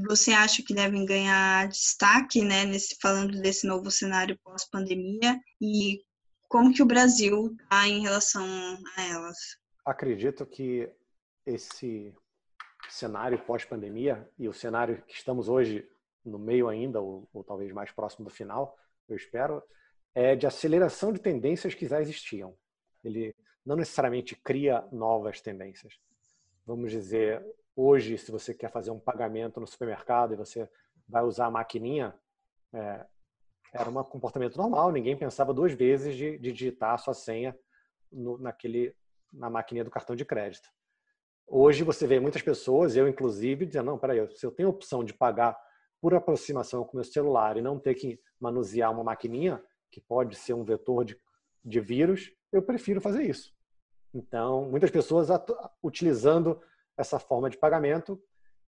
você 0.07 0.33
acha 0.33 0.63
que 0.63 0.75
devem 0.75 1.05
ganhar 1.05 1.69
destaque, 1.69 2.43
né, 2.43 2.65
nesse, 2.65 2.97
falando 3.01 3.41
desse 3.41 3.67
novo 3.67 3.91
cenário 3.91 4.39
pós-pandemia 4.43 5.39
e 5.61 6.03
como 6.49 6.73
que 6.73 6.83
o 6.83 6.87
Brasil 6.87 7.57
está 7.63 7.87
em 7.87 8.01
relação 8.01 8.45
a 8.97 9.03
elas? 9.03 9.37
Acredito 9.85 10.45
que 10.47 10.89
esse 11.47 12.15
cenário 12.89 13.39
pós-pandemia 13.39 14.29
e 14.39 14.49
o 14.49 14.53
cenário 14.53 15.03
que 15.07 15.15
estamos 15.15 15.49
hoje 15.49 15.87
no 16.25 16.39
meio 16.39 16.69
ainda, 16.69 17.01
ou, 17.01 17.29
ou, 17.33 17.45
talvez 17.45 17.73
mais 17.73 17.91
próximo 17.91 18.25
do 18.25 18.31
final, 18.31 18.79
eu 19.09 19.17
espero, 19.17 19.63
é 20.15 20.35
de 20.35 20.47
aceleração 20.47 21.13
de 21.13 21.21
tendências 21.21 21.75
que 21.75 21.87
já 21.87 22.01
existiam. 22.01 22.57
Ele 23.03 23.35
não 23.65 23.77
necessariamente 23.77 24.35
cria 24.35 24.87
novas 24.91 25.41
tendências, 25.41 25.99
vamos 26.67 26.91
dizer, 26.91 27.45
hoje, 27.77 28.17
se 28.19 28.31
você 28.31 28.55
quer 28.55 28.71
fazer 28.71 28.91
um 28.91 29.01
pagamento 29.01 29.61
no 29.61 29.67
supermercado 29.67 30.33
e 30.33 30.37
você 30.37 30.69
vai 31.09 31.23
usar 31.23 31.47
a 31.47 31.51
maquininha, 31.51 32.15
é, 32.73 33.07
era 33.73 33.91
um 33.91 34.05
comportamento 34.05 34.57
normal, 34.57 34.93
ninguém 34.93 35.17
pensava 35.17 35.53
duas 35.53 35.73
vezes 35.73 36.17
de, 36.17 36.39
de 36.39 36.53
digitar 36.53 36.95
a 36.95 36.99
sua 36.99 37.15
senha 37.15 37.57
no, 38.11 38.39
naquele, 38.39 38.95
na 39.33 39.51
maquininha 39.51 39.85
do 39.85 39.91
cartão 39.91 40.15
de 40.15 40.25
crédito. 40.25 40.69
Hoje 41.47 41.85
você 41.85 42.07
vê 42.07 42.19
muitas 42.19 42.41
pessoas, 42.41 42.97
eu 42.97 43.07
inclusive, 43.07 43.67
dizendo, 43.67 43.87
não, 43.87 43.99
peraí, 43.99 44.27
se 44.37 44.47
eu 44.47 44.53
tenho 44.53 44.69
a 44.69 44.73
opção 44.73 45.05
de 45.05 45.13
pagar 45.13 45.59
por 46.01 46.15
aproximação 46.15 46.85
com 46.85 46.97
meu 46.97 47.05
celular 47.05 47.57
e 47.57 47.63
não 47.63 47.79
ter 47.79 47.95
que 47.95 48.21
manusear 48.41 48.93
uma 48.93 49.05
maquininha, 49.05 49.63
que 49.91 50.01
pode 50.01 50.37
ser 50.37 50.55
um 50.55 50.65
vetor 50.65 51.05
de, 51.05 51.19
de 51.65 51.81
vírus, 51.81 52.31
eu 52.53 52.63
prefiro 52.63 53.01
fazer 53.01 53.25
isso. 53.25 53.53
Então, 54.15 54.67
muitas 54.67 54.91
pessoas 54.91 55.29
utilizando 55.83 56.63
essa 56.97 57.19
forma 57.19 57.51
de 57.51 57.59
pagamento, 57.59 58.23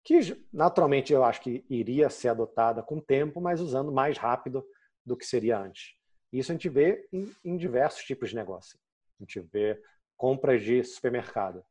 que 0.04 0.20
naturalmente 0.52 1.14
eu 1.14 1.24
acho 1.24 1.42
que 1.42 1.64
iria 1.70 2.10
ser 2.10 2.30
adotada 2.30 2.82
com 2.82 2.98
o 2.98 3.02
tempo, 3.02 3.40
mas 3.40 3.62
usando 3.62 3.92
mais 3.92 4.18
rápido 4.18 4.66
do 5.06 5.16
que 5.16 5.26
seria 5.26 5.60
antes. 5.60 5.94
Isso 6.34 6.52
a 6.52 6.56
gente 6.56 6.68
vê 6.68 7.08
em, 7.14 7.32
em 7.44 7.58
diversos 7.58 8.04
tipos 8.04 8.30
de 8.30 8.36
negócio. 8.36 8.78
A 9.20 9.24
gente 9.24 9.40
vê 9.40 9.80
compras 10.18 10.64
de 10.64 10.84
supermercado. 10.84 11.64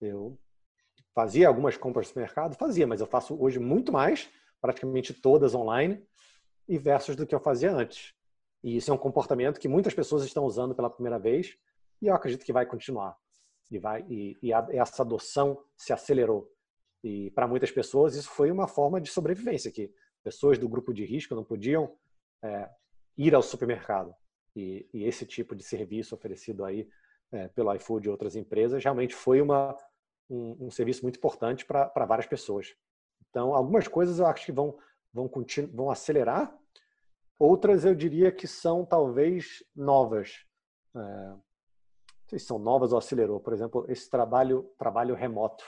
Eu 0.00 0.36
fazia 1.14 1.46
algumas 1.46 1.76
compras 1.76 2.06
de 2.06 2.08
supermercado, 2.08 2.56
fazia, 2.56 2.86
mas 2.86 3.00
eu 3.00 3.06
faço 3.06 3.40
hoje 3.40 3.60
muito 3.60 3.92
mais, 3.92 4.28
praticamente 4.60 5.14
todas 5.14 5.54
online. 5.54 6.04
e 6.66 6.78
versus 6.78 7.14
do 7.14 7.26
que 7.26 7.34
eu 7.34 7.40
fazia 7.40 7.70
antes. 7.70 8.14
E 8.62 8.76
isso 8.76 8.90
é 8.90 8.94
um 8.94 8.98
comportamento 8.98 9.60
que 9.60 9.68
muitas 9.68 9.92
pessoas 9.94 10.24
estão 10.24 10.44
usando 10.44 10.74
pela 10.74 10.90
primeira 10.90 11.18
vez 11.18 11.56
e 12.00 12.06
eu 12.06 12.14
acredito 12.14 12.44
que 12.44 12.52
vai 12.52 12.66
continuar. 12.66 13.16
E, 13.70 13.78
vai, 13.78 14.04
e, 14.08 14.36
e 14.42 14.52
a, 14.52 14.66
essa 14.70 15.02
adoção 15.02 15.62
se 15.76 15.92
acelerou. 15.92 16.50
E 17.02 17.30
para 17.32 17.48
muitas 17.48 17.70
pessoas 17.70 18.14
isso 18.14 18.30
foi 18.30 18.50
uma 18.50 18.66
forma 18.66 19.00
de 19.00 19.10
sobrevivência, 19.10 19.70
que 19.70 19.92
pessoas 20.22 20.58
do 20.58 20.68
grupo 20.68 20.92
de 20.92 21.04
risco 21.04 21.34
não 21.34 21.44
podiam 21.44 21.94
é, 22.42 22.68
ir 23.16 23.34
ao 23.34 23.42
supermercado. 23.42 24.14
E, 24.56 24.88
e, 24.92 25.04
esse 25.04 25.26
tipo 25.26 25.54
de 25.54 25.62
serviço 25.62 26.14
oferecido 26.14 26.64
aí 26.64 26.88
é, 27.32 27.48
pelo 27.48 27.74
iFood 27.74 28.06
e 28.06 28.10
outras 28.10 28.36
empresas 28.36 28.82
realmente 28.82 29.14
foi 29.14 29.40
uma, 29.40 29.76
um, 30.30 30.66
um 30.66 30.70
serviço 30.70 31.02
muito 31.02 31.16
importante 31.16 31.64
para 31.64 32.06
várias 32.06 32.26
pessoas. 32.26 32.74
Então, 33.28 33.54
algumas 33.54 33.88
coisas 33.88 34.18
eu 34.18 34.26
acho 34.26 34.46
que 34.46 34.52
vão, 34.52 34.78
vão, 35.12 35.30
vão 35.72 35.90
acelerar, 35.90 36.56
outras 37.38 37.84
eu 37.84 37.94
diria 37.94 38.30
que 38.30 38.46
são 38.46 38.84
talvez 38.84 39.64
novas. 39.74 40.44
É, 40.96 41.34
sei 42.28 42.38
se 42.38 42.46
são 42.46 42.58
novas 42.58 42.92
ou 42.92 42.98
acelerou. 42.98 43.40
Por 43.40 43.52
exemplo, 43.52 43.84
esse 43.88 44.08
trabalho, 44.08 44.70
trabalho 44.78 45.14
remoto. 45.14 45.64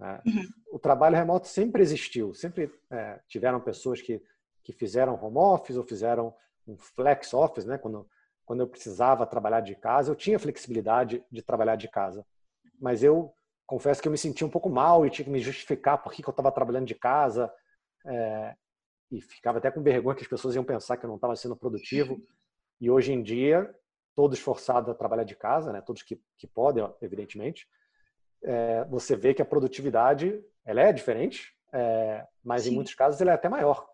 É, 0.00 0.20
uhum. 0.26 0.48
O 0.72 0.78
trabalho 0.78 1.16
remoto 1.16 1.48
sempre 1.48 1.82
existiu, 1.82 2.34
sempre 2.34 2.70
é, 2.90 3.20
tiveram 3.26 3.60
pessoas 3.60 4.02
que, 4.02 4.22
que 4.62 4.72
fizeram 4.72 5.18
home 5.22 5.38
office 5.38 5.76
ou 5.76 5.82
fizeram 5.82 6.34
um 6.66 6.76
flex 6.76 7.32
office, 7.32 7.64
né? 7.64 7.78
Quando, 7.78 8.06
quando 8.44 8.60
eu 8.60 8.66
precisava 8.66 9.26
trabalhar 9.26 9.60
de 9.60 9.74
casa, 9.74 10.10
eu 10.10 10.16
tinha 10.16 10.38
flexibilidade 10.38 11.24
de 11.30 11.42
trabalhar 11.42 11.76
de 11.76 11.88
casa. 11.88 12.26
Mas 12.78 13.02
eu 13.02 13.32
confesso 13.66 14.02
que 14.02 14.08
eu 14.08 14.12
me 14.12 14.18
sentia 14.18 14.46
um 14.46 14.50
pouco 14.50 14.68
mal 14.68 15.06
e 15.06 15.10
tinha 15.10 15.24
que 15.24 15.30
me 15.30 15.40
justificar 15.40 16.02
por 16.02 16.12
que, 16.12 16.26
eu 16.26 16.30
estava 16.30 16.52
trabalhando 16.52 16.86
de 16.86 16.94
casa. 16.94 17.52
É, 18.04 18.54
e 19.10 19.20
ficava 19.20 19.58
até 19.58 19.70
com 19.70 19.82
vergonha 19.82 20.16
que 20.16 20.22
as 20.22 20.28
pessoas 20.28 20.54
iam 20.54 20.64
pensar 20.64 20.96
que 20.96 21.04
eu 21.04 21.08
não 21.08 21.16
estava 21.16 21.36
sendo 21.36 21.56
produtivo. 21.56 22.20
E 22.78 22.90
hoje 22.90 23.10
em 23.10 23.22
dia, 23.22 23.74
todos 24.16 24.40
forçados 24.40 24.88
a 24.88 24.94
trabalhar 24.94 25.24
de 25.24 25.36
casa, 25.36 25.72
né? 25.72 25.82
todos 25.82 26.02
que, 26.02 26.20
que 26.38 26.46
podem, 26.46 26.90
evidentemente, 27.02 27.68
é, 28.42 28.84
você 28.86 29.14
vê 29.14 29.34
que 29.34 29.42
a 29.42 29.46
produtividade 29.46 30.42
ela 30.64 30.80
é 30.80 30.92
diferente, 30.92 31.54
é, 31.72 32.26
mas 32.42 32.62
Sim. 32.62 32.70
em 32.70 32.74
muitos 32.74 32.94
casos 32.94 33.20
ela 33.20 33.32
é 33.32 33.34
até 33.34 33.48
maior. 33.48 33.86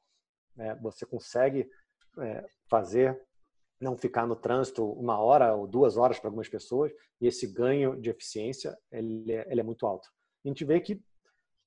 Né? 0.56 0.74
Você 0.76 1.04
consegue 1.04 1.68
é, 2.18 2.46
fazer 2.70 3.20
não 3.80 3.96
ficar 3.96 4.26
no 4.26 4.36
trânsito 4.36 4.88
uma 4.92 5.18
hora 5.18 5.54
ou 5.54 5.66
duas 5.66 5.96
horas 5.96 6.20
para 6.20 6.28
algumas 6.28 6.48
pessoas 6.48 6.92
e 7.20 7.26
esse 7.26 7.48
ganho 7.48 8.00
de 8.00 8.08
eficiência 8.08 8.78
ele 8.92 9.32
é, 9.32 9.44
ele 9.50 9.60
é 9.60 9.64
muito 9.64 9.84
alto. 9.86 10.08
A 10.44 10.48
gente 10.48 10.64
vê 10.64 10.80
que 10.80 11.02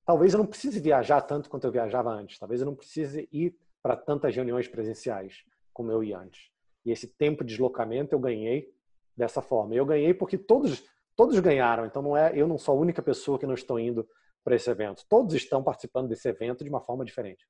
talvez 0.06 0.34
eu 0.34 0.40
não 0.40 0.48
precise 0.48 0.80
viajar 0.80 1.22
tanto 1.22 1.50
quanto 1.50 1.68
eu 1.68 1.72
viajava 1.72 2.10
antes, 2.10 2.40
talvez 2.40 2.62
eu 2.62 2.66
não 2.66 2.76
precise 2.76 3.28
ir 3.34 3.58
para 3.84 3.98
tantas 3.98 4.34
reuniões 4.34 4.68
presenciais 4.68 5.44
como 5.74 5.92
eu 5.92 6.02
ia 6.02 6.18
antes. 6.18 6.55
E 6.86 6.92
esse 6.92 7.08
tempo 7.08 7.44
de 7.44 7.52
deslocamento 7.54 8.14
eu 8.14 8.20
ganhei 8.20 8.74
dessa 9.16 9.42
forma. 9.42 9.74
Eu 9.74 9.86
ganhei 9.86 10.14
porque 10.14 10.38
todos 10.38 10.84
todos 11.16 11.40
ganharam, 11.40 11.86
então 11.86 12.02
não 12.02 12.18
é 12.18 12.32
eu 12.36 12.48
não 12.48 12.58
sou 12.58 12.76
a 12.76 12.80
única 12.80 13.02
pessoa 13.02 13.40
que 13.40 13.46
não 13.46 13.54
estou 13.54 13.80
indo 13.80 14.08
para 14.44 14.56
esse 14.56 14.70
evento. 14.70 15.06
Todos 15.10 15.34
estão 15.34 15.64
participando 15.64 16.10
desse 16.10 16.28
evento 16.28 16.64
de 16.64 16.70
uma 16.70 16.82
forma 16.82 17.06
diferente. 17.06 17.48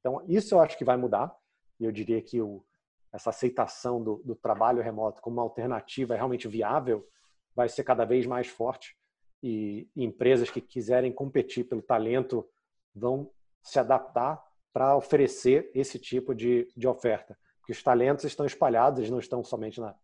Então 0.00 0.22
isso 0.26 0.54
eu 0.54 0.60
acho 0.60 0.76
que 0.76 0.84
vai 0.84 0.96
mudar. 0.96 1.34
E 1.78 1.84
eu 1.84 1.92
diria 1.92 2.20
que 2.22 2.40
o, 2.40 2.64
essa 3.12 3.30
aceitação 3.30 4.02
do, 4.02 4.22
do 4.24 4.34
trabalho 4.34 4.82
remoto 4.82 5.22
como 5.22 5.36
uma 5.36 5.42
alternativa 5.42 6.14
realmente 6.14 6.48
viável 6.48 7.06
vai 7.54 7.68
ser 7.68 7.84
cada 7.84 8.04
vez 8.04 8.26
mais 8.26 8.48
forte 8.48 8.96
e, 9.42 9.88
e 9.94 10.04
empresas 10.04 10.50
que 10.50 10.60
quiserem 10.60 11.12
competir 11.12 11.64
pelo 11.64 11.82
talento 11.82 12.48
vão 12.94 13.30
se 13.62 13.78
adaptar 13.78 14.42
para 14.72 14.96
oferecer 14.96 15.70
esse 15.74 15.98
tipo 15.98 16.34
de, 16.34 16.68
de 16.76 16.88
oferta. 16.88 17.38
Porque 17.64 17.72
os 17.72 17.82
talentos 17.82 18.26
estão 18.26 18.44
espalhados, 18.44 18.98
eles 18.98 19.10
não 19.10 19.18
estão 19.18 19.42
somente 19.42 19.80
na. 19.80 19.94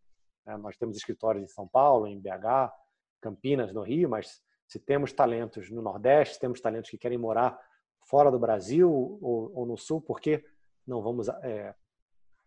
Né, 0.46 0.57
nós 0.57 0.79
temos 0.79 0.96
escritórios 0.96 1.44
em 1.44 1.46
São 1.46 1.68
Paulo, 1.68 2.07
em 2.07 2.18
BH, 2.18 2.73
Campinas, 3.20 3.70
no 3.70 3.83
Rio, 3.83 4.09
mas 4.09 4.40
se 4.66 4.81
temos 4.81 5.12
talentos 5.12 5.70
no 5.70 5.83
Nordeste, 5.83 6.40
temos 6.40 6.59
talentos 6.59 6.90
que 6.90 6.96
querem 6.96 7.18
morar 7.18 7.61
fora 8.07 8.31
do 8.31 8.38
Brasil 8.38 8.90
ou, 8.90 9.53
ou 9.55 9.66
no 9.66 9.77
Sul, 9.77 10.01
por 10.01 10.20
que 10.20 10.42
não 10.87 11.03
vamos 11.03 11.29
é, 11.29 11.75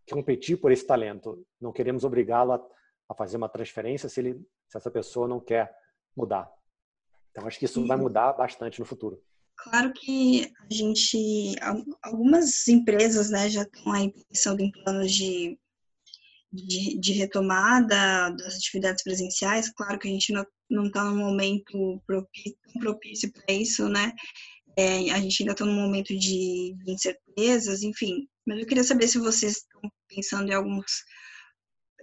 competir 0.09 0.57
por 0.57 0.71
esse 0.71 0.87
talento. 0.87 1.45
Não 1.61 1.71
queremos 1.71 2.03
obrigá-lo 2.03 2.53
a, 2.53 2.67
a, 3.09 3.13
fazer 3.13 3.37
uma 3.37 3.47
transferência 3.47 4.09
se, 4.09 4.19
ele, 4.19 4.33
se 4.67 4.77
essa 4.77 4.89
pessoa 4.89 5.27
não 5.27 5.39
quer 5.39 5.77
mudar. 6.17 6.51
Então, 7.29 7.45
acho 7.45 7.59
que 7.59 7.65
isso 7.65 7.85
vai 7.85 7.97
mudar 7.97 8.33
bastante 8.33 8.79
no 8.79 8.85
futuro. 8.85 9.21
Claro 9.55 9.93
que 9.93 10.51
a 10.59 10.73
gente, 10.73 11.55
algumas 12.01 12.67
empresas, 12.67 13.29
né, 13.29 13.49
já 13.49 13.63
estão 13.63 13.93
aí 13.93 14.11
pensando 14.29 14.61
em 14.61 14.71
planos 14.71 15.11
de, 15.11 15.57
de, 16.51 16.99
de, 16.99 17.13
retomada 17.13 18.31
das 18.31 18.55
atividades 18.55 19.03
presenciais. 19.03 19.71
Claro 19.71 19.97
que 19.97 20.07
a 20.07 20.11
gente 20.11 20.33
não 20.69 20.85
está 20.85 21.03
num 21.05 21.17
momento 21.17 22.01
propício, 22.05 23.31
para 23.31 23.53
isso, 23.55 23.87
né? 23.87 24.11
É, 24.75 25.11
a 25.11 25.19
gente 25.19 25.43
ainda 25.43 25.53
está 25.53 25.65
num 25.65 25.75
momento 25.75 26.17
de 26.17 26.75
incertezas, 26.87 27.83
enfim. 27.83 28.27
Mas 28.45 28.59
eu 28.59 28.65
queria 28.65 28.83
saber 28.83 29.07
se 29.07 29.19
vocês 29.19 29.57
estão 29.57 29.81
pensando 30.07 30.51
em 30.51 30.55
alguns. 30.55 31.03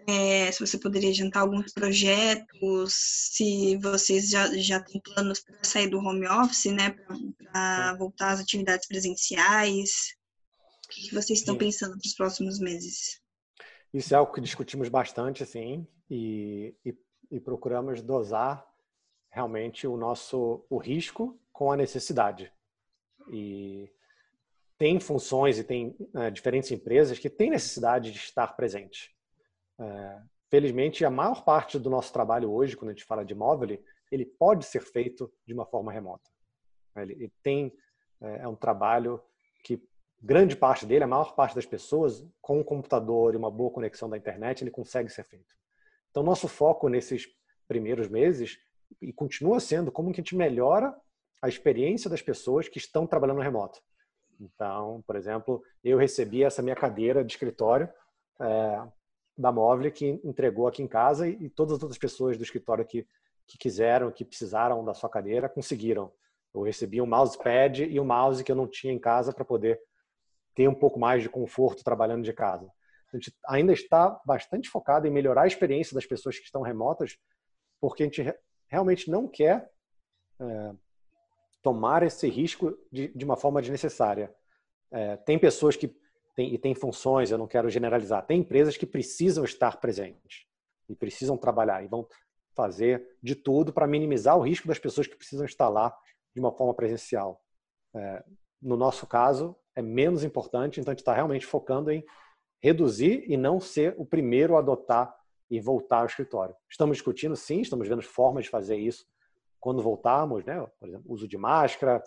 É, 0.06 0.50
se 0.50 0.60
você 0.60 0.78
poderia 0.78 1.10
adiantar 1.10 1.42
alguns 1.42 1.72
projetos, 1.72 2.94
se 2.94 3.76
vocês 3.78 4.28
já, 4.30 4.46
já 4.56 4.80
têm 4.80 5.00
planos 5.00 5.40
para 5.40 5.62
sair 5.62 5.88
do 5.88 5.98
home 5.98 6.26
office, 6.26 6.72
né, 6.72 6.90
para 6.90 7.94
voltar 7.96 8.30
às 8.30 8.40
atividades 8.40 8.86
presenciais. 8.86 10.16
O 10.86 10.88
que 10.88 11.14
vocês 11.14 11.40
estão 11.40 11.56
pensando 11.56 11.92
para 11.92 12.06
os 12.06 12.14
próximos 12.14 12.58
meses? 12.58 13.20
Isso 13.92 14.14
é 14.14 14.16
algo 14.16 14.32
que 14.32 14.40
discutimos 14.40 14.88
bastante, 14.88 15.42
assim, 15.42 15.86
e, 16.08 16.74
e, 16.84 16.94
e 17.30 17.40
procuramos 17.40 18.02
dosar 18.02 18.66
realmente 19.30 19.86
o 19.86 19.96
nosso 19.96 20.64
o 20.68 20.78
risco 20.78 21.40
com 21.52 21.70
a 21.70 21.76
necessidade. 21.76 22.52
E 23.32 23.88
tem 24.76 24.98
funções 24.98 25.58
e 25.58 25.64
tem 25.64 25.94
é, 26.14 26.30
diferentes 26.30 26.70
empresas 26.70 27.18
que 27.18 27.28
têm 27.28 27.50
necessidade 27.50 28.10
de 28.10 28.18
estar 28.18 28.48
presente. 28.48 29.14
É, 29.80 30.22
felizmente, 30.50 31.04
a 31.04 31.10
maior 31.10 31.44
parte 31.44 31.78
do 31.78 31.88
nosso 31.88 32.12
trabalho 32.12 32.52
hoje, 32.52 32.76
quando 32.76 32.90
a 32.90 32.92
gente 32.92 33.04
fala 33.04 33.24
de 33.24 33.34
móvel, 33.34 33.78
ele 34.10 34.26
pode 34.26 34.64
ser 34.66 34.80
feito 34.80 35.32
de 35.46 35.54
uma 35.54 35.64
forma 35.64 35.90
remota. 35.92 36.28
Ele, 36.96 37.14
ele 37.14 37.32
tem 37.42 37.72
é, 38.20 38.42
é 38.42 38.48
um 38.48 38.56
trabalho 38.56 39.22
que 39.64 39.82
grande 40.22 40.54
parte 40.54 40.84
dele, 40.84 41.04
a 41.04 41.08
maior 41.08 41.34
parte 41.34 41.54
das 41.54 41.64
pessoas, 41.64 42.24
com 42.40 42.60
um 42.60 42.64
computador 42.64 43.32
e 43.32 43.36
uma 43.36 43.50
boa 43.50 43.70
conexão 43.70 44.08
da 44.08 44.18
internet, 44.18 44.62
ele 44.62 44.70
consegue 44.70 45.08
ser 45.08 45.24
feito. 45.24 45.54
Então, 46.10 46.22
nosso 46.22 46.46
foco 46.46 46.88
nesses 46.88 47.26
primeiros 47.66 48.08
meses 48.08 48.58
e 49.00 49.12
continua 49.12 49.60
sendo 49.60 49.90
como 49.92 50.12
que 50.12 50.20
a 50.20 50.22
gente 50.22 50.36
melhora 50.36 50.94
a 51.40 51.48
experiência 51.48 52.10
das 52.10 52.20
pessoas 52.20 52.68
que 52.68 52.78
estão 52.78 53.06
trabalhando 53.06 53.40
remoto. 53.40 53.80
Então, 54.38 55.02
por 55.06 55.16
exemplo, 55.16 55.62
eu 55.82 55.96
recebi 55.96 56.42
essa 56.42 56.62
minha 56.62 56.74
cadeira 56.74 57.24
de 57.24 57.32
escritório 57.32 57.88
é, 58.40 58.82
da 59.40 59.50
Móvel 59.50 59.90
que 59.90 60.20
entregou 60.22 60.68
aqui 60.68 60.82
em 60.82 60.86
casa 60.86 61.26
e, 61.26 61.48
todas 61.48 61.78
as 61.78 61.82
outras 61.82 61.98
pessoas 61.98 62.36
do 62.36 62.44
escritório 62.44 62.84
que, 62.84 63.06
que 63.46 63.56
quiseram, 63.56 64.10
que 64.10 64.24
precisaram 64.24 64.84
da 64.84 64.92
sua 64.92 65.08
cadeira, 65.08 65.48
conseguiram. 65.48 66.12
Eu 66.54 66.62
recebi 66.62 67.00
um 67.00 67.06
mousepad 67.06 67.84
e 67.84 67.98
um 67.98 68.04
mouse 68.04 68.44
que 68.44 68.52
eu 68.52 68.56
não 68.56 68.66
tinha 68.66 68.92
em 68.92 68.98
casa 68.98 69.32
para 69.32 69.44
poder 69.44 69.80
ter 70.54 70.68
um 70.68 70.74
pouco 70.74 70.98
mais 70.98 71.22
de 71.22 71.28
conforto 71.28 71.82
trabalhando 71.82 72.22
de 72.22 72.32
casa. 72.32 72.70
A 73.12 73.16
gente 73.16 73.34
ainda 73.46 73.72
está 73.72 74.20
bastante 74.26 74.68
focado 74.68 75.06
em 75.06 75.10
melhorar 75.10 75.42
a 75.42 75.46
experiência 75.46 75.94
das 75.94 76.06
pessoas 76.06 76.38
que 76.38 76.44
estão 76.44 76.60
remotas, 76.60 77.16
porque 77.80 78.02
a 78.02 78.06
gente 78.06 78.34
realmente 78.68 79.10
não 79.10 79.26
quer 79.26 79.70
é, 80.38 80.72
tomar 81.62 82.02
esse 82.02 82.28
risco 82.28 82.76
de, 82.92 83.08
de 83.08 83.24
uma 83.24 83.36
forma 83.36 83.62
desnecessária. 83.62 84.32
É, 84.90 85.16
tem 85.16 85.38
pessoas 85.38 85.76
que 85.76 85.94
têm, 86.40 86.54
e 86.54 86.58
tem 86.58 86.74
funções, 86.74 87.30
eu 87.30 87.38
não 87.38 87.46
quero 87.46 87.68
generalizar, 87.68 88.24
tem 88.24 88.40
empresas 88.40 88.76
que 88.76 88.86
precisam 88.86 89.44
estar 89.44 89.78
presentes 89.78 90.46
e 90.88 90.94
precisam 90.94 91.36
trabalhar 91.36 91.84
e 91.84 91.88
vão 91.88 92.06
fazer 92.54 93.16
de 93.22 93.34
tudo 93.34 93.72
para 93.72 93.86
minimizar 93.86 94.36
o 94.36 94.42
risco 94.42 94.66
das 94.66 94.78
pessoas 94.78 95.06
que 95.06 95.16
precisam 95.16 95.44
estar 95.44 95.68
lá 95.68 95.94
de 96.34 96.40
uma 96.40 96.52
forma 96.52 96.74
presencial. 96.74 97.40
É, 97.94 98.24
no 98.60 98.76
nosso 98.76 99.06
caso, 99.06 99.54
é 99.74 99.82
menos 99.82 100.24
importante, 100.24 100.80
então 100.80 100.90
a 100.90 100.94
gente 100.94 101.00
está 101.00 101.14
realmente 101.14 101.46
focando 101.46 101.90
em 101.90 102.04
reduzir 102.62 103.24
e 103.26 103.36
não 103.36 103.60
ser 103.60 103.94
o 103.98 104.04
primeiro 104.04 104.56
a 104.56 104.60
adotar 104.60 105.14
e 105.50 105.60
voltar 105.60 106.00
ao 106.00 106.06
escritório. 106.06 106.54
Estamos 106.68 106.96
discutindo, 106.96 107.36
sim, 107.36 107.60
estamos 107.60 107.88
vendo 107.88 108.02
formas 108.02 108.44
de 108.44 108.50
fazer 108.50 108.76
isso 108.76 109.06
quando 109.58 109.82
voltarmos, 109.82 110.44
né? 110.44 110.66
Por 110.78 110.88
exemplo, 110.88 111.12
uso 111.12 111.28
de 111.28 111.36
máscara, 111.36 112.02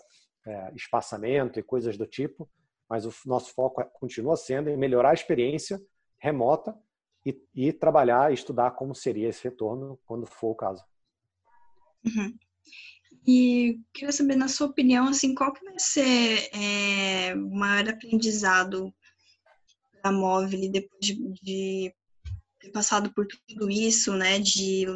é, 0.46 0.72
espaçamento 0.74 1.58
e 1.58 1.62
coisas 1.62 1.96
do 1.96 2.06
tipo. 2.06 2.48
Mas 2.88 3.06
o 3.06 3.12
nosso 3.26 3.52
foco 3.54 3.80
é, 3.80 3.84
continua 3.84 4.36
sendo 4.36 4.68
em 4.68 4.76
melhorar 4.76 5.10
a 5.10 5.14
experiência 5.14 5.80
remota 6.18 6.76
e, 7.24 7.36
e 7.54 7.72
trabalhar 7.72 8.30
e 8.30 8.34
estudar 8.34 8.72
como 8.72 8.94
seria 8.94 9.28
esse 9.28 9.44
retorno 9.44 9.98
quando 10.04 10.26
for 10.26 10.50
o 10.50 10.54
caso. 10.54 10.84
Uhum. 12.04 12.36
E 13.26 13.80
queria 13.92 14.12
saber, 14.12 14.36
na 14.36 14.48
sua 14.48 14.66
opinião, 14.66 15.08
assim, 15.08 15.34
qual 15.34 15.52
que 15.52 15.64
vai 15.64 15.78
ser 15.78 16.50
é, 16.52 17.34
o 17.34 17.50
maior 17.50 17.88
aprendizado 17.88 18.92
da 20.02 20.12
Móvel 20.12 20.70
depois 20.70 21.00
de, 21.00 21.14
de 21.42 21.94
ter 22.60 22.70
passado 22.70 23.12
por 23.14 23.26
tudo 23.26 23.70
isso, 23.70 24.12
né, 24.12 24.38
de 24.38 24.86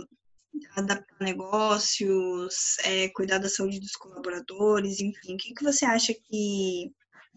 adaptar 0.77 1.16
negócios, 1.20 2.77
é, 2.85 3.09
cuidar 3.09 3.38
da 3.38 3.48
saúde 3.48 3.81
dos 3.81 3.96
colaboradores, 3.96 5.01
enfim, 5.01 5.35
o 5.35 5.37
que, 5.38 5.55
que 5.55 5.64
você 5.64 5.87
acha 5.87 6.12
que 6.12 6.92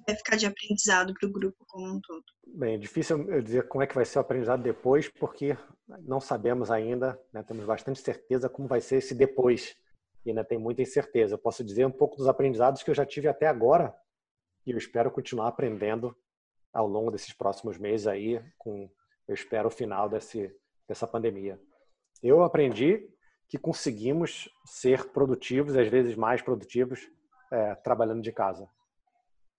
vai 0.06 0.16
ficar 0.16 0.36
de 0.36 0.46
aprendizado 0.46 1.14
para 1.14 1.28
o 1.28 1.32
grupo 1.32 1.66
como 1.68 1.88
um 1.88 2.00
todo? 2.02 2.24
Bem, 2.46 2.76
é 2.76 2.78
difícil 2.78 3.30
eu 3.30 3.42
dizer 3.42 3.68
como 3.68 3.84
é 3.84 3.88
que 3.88 3.96
vai 3.96 4.06
ser 4.06 4.18
o 4.18 4.22
aprendizado 4.22 4.62
depois, 4.62 5.08
porque 5.08 5.58
não 6.00 6.20
sabemos 6.20 6.72
ainda, 6.72 7.20
né, 7.34 7.44
temos 7.44 7.66
bastante 7.66 8.00
certeza 8.00 8.50
como 8.50 8.68
vai 8.68 8.82
ser 8.82 8.98
esse 8.98 9.16
depois, 9.16 9.76
e 10.26 10.30
ainda 10.30 10.44
tem 10.44 10.58
muita 10.58 10.82
incerteza. 10.82 11.36
Eu 11.36 11.40
posso 11.40 11.64
dizer 11.64 11.86
um 11.86 11.92
pouco 11.92 12.18
dos 12.18 12.28
aprendizados 12.28 12.84
que 12.84 12.90
eu 12.90 12.96
já 12.96 13.06
tive 13.06 13.28
até 13.28 13.48
agora, 13.48 13.94
e 14.66 14.72
eu 14.72 14.78
espero 14.78 15.12
continuar 15.12 15.48
aprendendo 15.48 16.16
ao 16.74 16.88
longo 16.88 17.12
desses 17.12 17.34
próximos 17.34 17.78
meses 17.78 18.08
aí, 18.08 18.42
com, 18.58 18.90
eu 19.28 19.34
espero, 19.34 19.68
o 19.68 19.72
final 19.72 20.08
desse, 20.08 20.54
dessa 20.88 21.08
pandemia. 21.08 21.60
Eu 22.22 22.44
aprendi 22.44 23.10
que 23.50 23.58
conseguimos 23.58 24.50
ser 24.66 25.10
produtivos, 25.12 25.76
às 25.76 25.88
vezes 25.88 26.16
mais 26.16 26.42
produtivos, 26.42 27.02
é, 27.52 27.76
trabalhando 27.76 28.22
de 28.22 28.32
casa. 28.32 28.70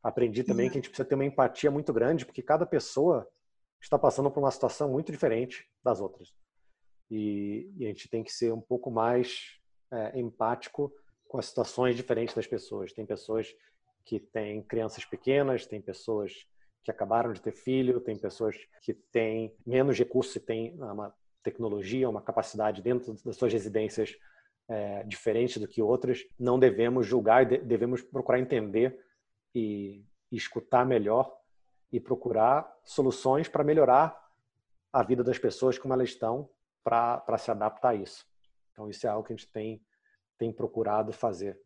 Aprendi 0.03 0.43
também 0.43 0.69
que 0.69 0.77
a 0.77 0.81
gente 0.81 0.89
precisa 0.89 1.09
ter 1.09 1.15
uma 1.15 1.25
empatia 1.25 1.71
muito 1.71 1.93
grande, 1.93 2.27
porque 2.27 2.43
cada 2.43 2.67
pessoa 2.67 3.29
está 3.81 3.99
passando 3.99 4.31
por 4.31 4.41
uma 4.41 4.51
situação 4.51 4.91
muito 4.91 5.13
diferente 5.13 5.69
das 5.83 6.01
outras. 6.01 6.33
E, 7.11 7.71
e 7.77 7.85
a 7.85 7.89
gente 7.89 8.09
tem 8.09 8.25
que 8.25 8.33
ser 8.33 8.53
um 8.53 8.61
pouco 8.61 8.91
mais 8.91 9.61
é, 9.91 10.19
empático 10.19 10.93
com 11.29 11.39
as 11.39 11.47
situações 11.47 11.95
diferentes 11.95 12.35
das 12.35 12.47
pessoas. 12.47 12.93
Tem 12.93 13.07
pessoas 13.07 13.55
que 14.05 14.19
têm 14.19 14.63
crianças 14.63 15.05
pequenas, 15.05 15.67
tem 15.67 15.81
pessoas 15.81 16.47
que 16.83 16.91
acabaram 16.91 17.33
de 17.33 17.41
ter 17.41 17.53
filho, 17.53 18.01
tem 18.01 18.17
pessoas 18.19 18.57
que 18.81 18.93
têm 18.93 19.55
menos 19.65 19.97
recursos 19.97 20.35
e 20.35 20.41
têm 20.41 20.75
uma 20.81 21.15
tecnologia, 21.43 22.09
uma 22.09 22.23
capacidade 22.23 22.83
dentro 22.83 23.15
das 23.25 23.37
suas 23.37 23.53
residências 23.53 24.17
é, 24.69 25.05
diferente 25.05 25.61
do 25.61 25.69
que 25.69 25.81
outras. 25.81 26.25
Não 26.39 26.59
devemos 26.59 27.07
julgar, 27.07 27.45
devemos 27.47 28.03
procurar 28.03 28.41
entender 28.41 28.99
e, 29.55 30.05
e 30.31 30.37
escutar 30.37 30.85
melhor 30.85 31.35
e 31.91 32.01
procurar 32.01 32.73
soluções 32.85 33.49
para 33.49 33.65
melhorar 33.65 34.19
a 34.93 35.03
vida 35.03 35.23
das 35.23 35.39
pessoas 35.39 35.79
como 35.79 35.95
elas 35.95 36.11
estão 36.11 36.49
para 36.83 37.39
se 37.39 37.51
adaptar 37.51 37.91
a 37.91 37.95
isso. 37.95 38.27
Então 38.73 38.89
isso 38.89 39.07
é 39.07 39.11
algo 39.11 39.27
que 39.27 39.33
a 39.33 39.37
gente 39.37 39.51
tem 39.51 39.83
tem 40.39 40.53
procurado 40.53 41.13
fazer. 41.13 41.57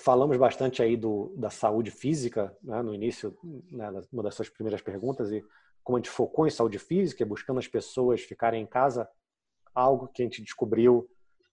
Falamos 0.00 0.36
bastante 0.36 0.82
aí 0.82 0.98
do, 0.98 1.34
da 1.34 1.48
saúde 1.48 1.90
física 1.90 2.54
né, 2.62 2.82
no 2.82 2.92
início, 2.92 3.34
né, 3.70 3.90
uma 4.12 4.22
das 4.22 4.34
suas 4.34 4.50
primeiras 4.50 4.82
perguntas 4.82 5.32
e 5.32 5.42
como 5.82 5.96
a 5.96 6.00
gente 6.00 6.10
focou 6.10 6.46
em 6.46 6.50
saúde 6.50 6.78
física, 6.78 7.24
buscando 7.24 7.58
as 7.58 7.66
pessoas 7.66 8.20
ficarem 8.20 8.62
em 8.62 8.66
casa, 8.66 9.08
algo 9.74 10.08
que 10.08 10.20
a 10.22 10.26
gente 10.26 10.42
descobriu 10.42 11.08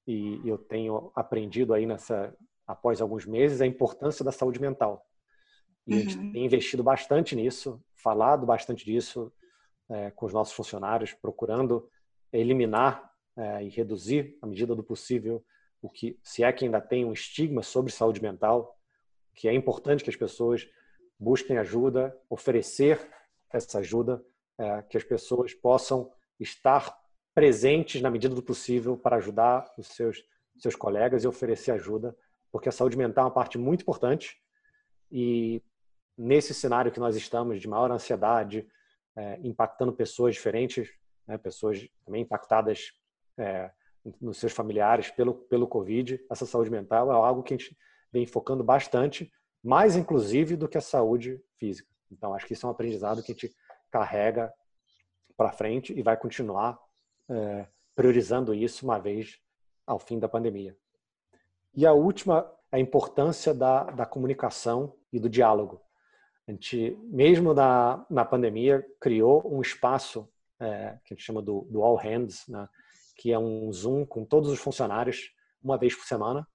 e 0.05 0.41
eu 0.43 0.57
tenho 0.57 1.11
aprendido 1.15 1.73
aí 1.73 1.85
nessa 1.85 2.35
após 2.67 2.99
alguns 2.99 3.25
meses 3.25 3.61
a 3.61 3.65
importância 3.65 4.23
da 4.25 4.31
saúde 4.31 4.59
mental. 4.59 5.05
E 5.89 5.93
uhum. 5.93 5.97
a 5.97 6.01
gente 6.01 6.17
uhum. 6.17 6.31
tem 6.31 6.45
investido 6.45 6.83
bastante 6.83 7.35
nisso, 7.35 7.81
falado 7.95 8.45
bastante 8.45 8.85
disso 8.85 9.31
é, 9.89 10.11
com 10.11 10.25
os 10.25 10.33
nossos 10.33 10.53
funcionários, 10.53 11.13
procurando 11.13 11.89
eliminar 12.31 13.11
é, 13.35 13.63
e 13.63 13.69
reduzir, 13.69 14.37
à 14.41 14.47
medida 14.47 14.75
do 14.75 14.83
possível, 14.83 15.43
o 15.81 15.89
que, 15.89 16.19
se 16.21 16.43
é 16.43 16.51
que 16.51 16.65
ainda 16.65 16.79
tem 16.79 17.05
um 17.05 17.13
estigma 17.13 17.63
sobre 17.63 17.91
saúde 17.91 18.21
mental, 18.21 18.77
que 19.33 19.47
é 19.47 19.53
importante 19.53 20.03
que 20.03 20.09
as 20.09 20.15
pessoas 20.15 20.67
busquem 21.19 21.57
ajuda, 21.57 22.15
oferecer 22.29 22.99
essa 23.51 23.79
ajuda, 23.79 24.23
é, 24.57 24.81
que 24.83 24.97
as 24.97 25.03
pessoas 25.03 25.53
possam 25.53 26.11
estar 26.39 26.97
presentes 27.33 28.01
na 28.01 28.09
medida 28.09 28.35
do 28.35 28.43
possível 28.43 28.97
para 28.97 29.15
ajudar 29.15 29.73
os 29.77 29.87
seus 29.87 30.23
seus 30.59 30.75
colegas 30.75 31.23
e 31.23 31.27
oferecer 31.27 31.71
ajuda, 31.71 32.15
porque 32.51 32.69
a 32.69 32.71
saúde 32.71 32.97
mental 32.97 33.23
é 33.23 33.27
uma 33.27 33.33
parte 33.33 33.57
muito 33.57 33.81
importante 33.81 34.37
e 35.11 35.63
nesse 36.19 36.53
cenário 36.53 36.91
que 36.91 36.99
nós 36.99 37.15
estamos 37.15 37.61
de 37.61 37.67
maior 37.67 37.89
ansiedade, 37.89 38.67
é, 39.15 39.39
impactando 39.41 39.93
pessoas 39.93 40.35
diferentes, 40.35 40.91
né, 41.25 41.37
pessoas 41.37 41.87
também 42.05 42.23
impactadas 42.23 42.91
é, 43.37 43.71
nos 44.19 44.37
seus 44.37 44.51
familiares 44.51 45.09
pelo, 45.11 45.33
pelo 45.33 45.65
Covid, 45.65 46.19
essa 46.29 46.45
saúde 46.45 46.69
mental 46.69 47.09
é 47.09 47.15
algo 47.15 47.41
que 47.41 47.53
a 47.53 47.57
gente 47.57 47.77
vem 48.11 48.25
focando 48.25 48.63
bastante, 48.63 49.31
mais 49.63 49.95
inclusive 49.95 50.57
do 50.57 50.67
que 50.67 50.77
a 50.77 50.81
saúde 50.81 51.41
física. 51.57 51.89
Então, 52.11 52.33
acho 52.33 52.45
que 52.45 52.53
isso 52.53 52.65
é 52.65 52.69
um 52.69 52.71
aprendizado 52.71 53.23
que 53.23 53.31
a 53.31 53.35
gente 53.35 53.55
carrega 53.89 54.51
para 55.37 55.53
frente 55.53 55.97
e 55.97 56.01
vai 56.01 56.17
continuar 56.17 56.77
é, 57.29 57.65
priorizando 57.95 58.53
isso 58.53 58.83
uma 58.83 58.99
vez 58.99 59.39
ao 59.87 59.99
fim 59.99 60.19
da 60.19 60.27
pandemia. 60.27 60.75
E 61.73 61.85
a 61.85 61.93
última, 61.93 62.51
a 62.71 62.77
importância 62.77 63.53
da, 63.53 63.85
da 63.85 64.05
comunicação 64.05 64.95
e 65.13 65.19
do 65.19 65.29
diálogo. 65.29 65.81
A 66.49 66.51
gente, 66.51 66.97
mesmo 67.03 67.53
na, 67.53 68.03
na 68.09 68.25
pandemia, 68.25 68.83
criou 68.99 69.43
um 69.45 69.61
espaço 69.61 70.27
é, 70.59 70.97
que 71.05 71.13
a 71.13 71.15
gente 71.15 71.23
chama 71.23 71.43
do, 71.43 71.61
do 71.69 71.83
All 71.83 71.95
Hands, 71.95 72.47
né? 72.47 72.67
que 73.15 73.31
é 73.31 73.37
um 73.37 73.71
Zoom 73.71 74.03
com 74.03 74.25
todos 74.25 74.49
os 74.49 74.57
funcionários, 74.57 75.31
uma 75.63 75.77
vez 75.77 75.93
por 75.93 76.05
semana. 76.05 76.47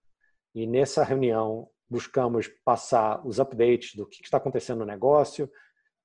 E 0.52 0.66
nessa 0.66 1.04
reunião 1.04 1.70
buscamos 1.88 2.48
passar 2.64 3.24
os 3.24 3.38
updates 3.38 3.94
do 3.94 4.04
que 4.04 4.20
está 4.24 4.38
acontecendo 4.38 4.80
no 4.80 4.84
negócio, 4.84 5.48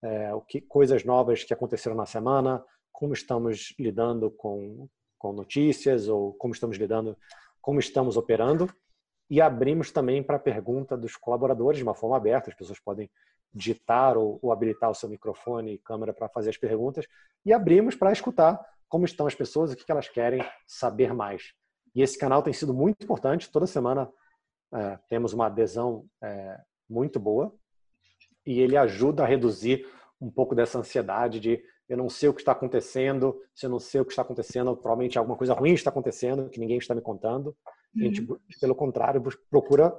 é, 0.03 0.35
o 0.35 0.41
que 0.41 0.61
coisas 0.61 1.03
novas 1.03 1.43
que 1.43 1.53
aconteceram 1.53 1.95
na 1.95 2.05
semana, 2.05 2.63
como 2.91 3.13
estamos 3.13 3.73
lidando 3.79 4.29
com, 4.29 4.87
com 5.17 5.33
notícias 5.33 6.07
ou 6.07 6.35
como 6.35 6.53
estamos 6.53 6.77
lidando, 6.77 7.17
como 7.59 7.79
estamos 7.79 8.17
operando. 8.17 8.71
E 9.31 9.41
abrimos 9.41 9.89
também 9.91 10.21
para 10.21 10.35
a 10.35 10.39
pergunta 10.39 10.95
dos 10.95 11.15
colaboradores 11.15 11.79
de 11.79 11.83
uma 11.83 11.95
forma 11.95 12.17
aberta. 12.17 12.51
As 12.51 12.55
pessoas 12.55 12.79
podem 12.79 13.09
digitar 13.53 14.17
ou, 14.17 14.39
ou 14.41 14.51
habilitar 14.51 14.89
o 14.89 14.95
seu 14.95 15.09
microfone 15.09 15.73
e 15.73 15.77
câmera 15.77 16.13
para 16.13 16.29
fazer 16.29 16.49
as 16.49 16.57
perguntas 16.57 17.05
e 17.45 17.53
abrimos 17.53 17.95
para 17.95 18.11
escutar 18.11 18.59
como 18.87 19.05
estão 19.05 19.27
as 19.27 19.35
pessoas, 19.35 19.71
o 19.71 19.75
que 19.75 19.91
elas 19.91 20.09
querem 20.09 20.43
saber 20.65 21.13
mais. 21.13 21.53
E 21.93 22.01
esse 22.01 22.17
canal 22.17 22.41
tem 22.41 22.53
sido 22.53 22.73
muito 22.73 23.03
importante. 23.03 23.51
Toda 23.51 23.67
semana 23.67 24.09
é, 24.73 24.99
temos 25.07 25.33
uma 25.33 25.47
adesão 25.47 26.05
é, 26.21 26.59
muito 26.89 27.19
boa 27.19 27.53
e 28.45 28.59
ele 28.59 28.75
ajuda 28.75 29.23
a 29.23 29.27
reduzir 29.27 29.87
um 30.19 30.29
pouco 30.29 30.55
dessa 30.55 30.79
ansiedade 30.79 31.39
de 31.39 31.63
eu 31.87 31.97
não 31.97 32.09
sei 32.09 32.29
o 32.29 32.33
que 32.33 32.41
está 32.41 32.51
acontecendo, 32.51 33.41
se 33.53 33.65
eu 33.65 33.69
não 33.69 33.79
sei 33.79 34.01
o 34.01 34.05
que 34.05 34.11
está 34.11 34.21
acontecendo, 34.21 34.75
provavelmente 34.75 35.17
alguma 35.17 35.35
coisa 35.35 35.53
ruim 35.53 35.73
está 35.73 35.89
acontecendo 35.89 36.49
que 36.49 36.59
ninguém 36.59 36.77
está 36.77 36.93
me 36.93 37.01
contando. 37.01 37.55
A 37.95 38.03
gente, 38.03 38.21
uhum. 38.21 38.37
pelo 38.61 38.75
contrário, 38.75 39.21
procura 39.49 39.91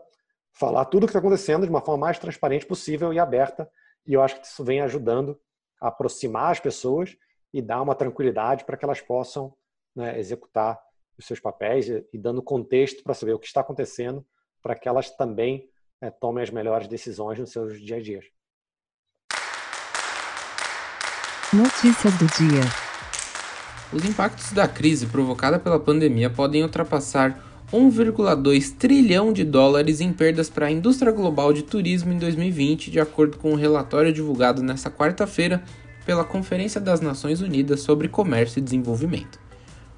falar 0.53 0.85
tudo 0.87 1.05
o 1.05 1.07
que 1.07 1.11
está 1.11 1.19
acontecendo 1.19 1.65
de 1.65 1.71
uma 1.71 1.81
forma 1.81 2.07
mais 2.07 2.19
transparente 2.19 2.67
possível 2.67 3.13
e 3.13 3.19
aberta. 3.19 3.71
E 4.07 4.13
eu 4.13 4.23
acho 4.23 4.41
que 4.41 4.47
isso 4.47 4.65
vem 4.65 4.81
ajudando 4.81 5.39
a 5.81 5.89
aproximar 5.89 6.53
as 6.53 6.61
pessoas 6.61 7.17
e 7.53 7.61
dar 7.61 7.83
uma 7.83 7.95
tranquilidade 7.95 8.65
para 8.65 8.77
que 8.77 8.85
elas 8.85 9.01
possam 9.01 9.55
né, 9.95 10.19
executar 10.19 10.81
os 11.19 11.27
seus 11.27 11.41
papéis 11.41 11.89
e, 11.89 12.07
e 12.13 12.19
dando 12.19 12.43
contexto 12.43 13.03
para 13.03 13.15
saber 13.15 13.33
o 13.33 13.39
que 13.39 13.47
está 13.47 13.61
acontecendo, 13.61 14.25
para 14.63 14.75
que 14.75 14.89
elas 14.89 15.11
também 15.11 15.69
né, 16.01 16.11
tomem 16.11 16.43
as 16.43 16.51
melhores 16.51 16.87
decisões 16.87 17.39
nos 17.39 17.51
seus 17.51 17.81
dia 17.81 17.97
a 17.97 18.01
dias. 18.01 18.25
Notícias 21.53 22.17
do 22.17 22.27
dia. 22.27 22.63
Os 23.93 24.05
impactos 24.05 24.53
da 24.53 24.69
crise 24.69 25.07
provocada 25.09 25.59
pela 25.59 25.81
pandemia 25.81 26.31
podem 26.31 26.63
ultrapassar 26.63 27.50
1,2 27.73 28.75
trilhão 28.77 29.33
de 29.33 29.45
dólares 29.45 30.01
em 30.01 30.13
perdas 30.13 30.51
para 30.51 30.67
a 30.67 30.71
indústria 30.71 31.13
global 31.13 31.53
de 31.53 31.63
turismo 31.63 32.13
em 32.13 32.19
2020, 32.19 32.91
de 32.91 32.99
acordo 32.99 33.39
com 33.39 33.53
um 33.53 33.57
relatório 33.57 34.13
divulgado 34.13 34.63
nesta 34.63 34.91
quarta-feira 34.91 35.63
pela 36.05 36.25
Conferência 36.25 36.81
das 36.81 37.01
Nações 37.01 37.41
Unidas 37.41 37.81
sobre 37.81 38.09
Comércio 38.09 38.59
e 38.59 38.63
Desenvolvimento. 38.63 39.39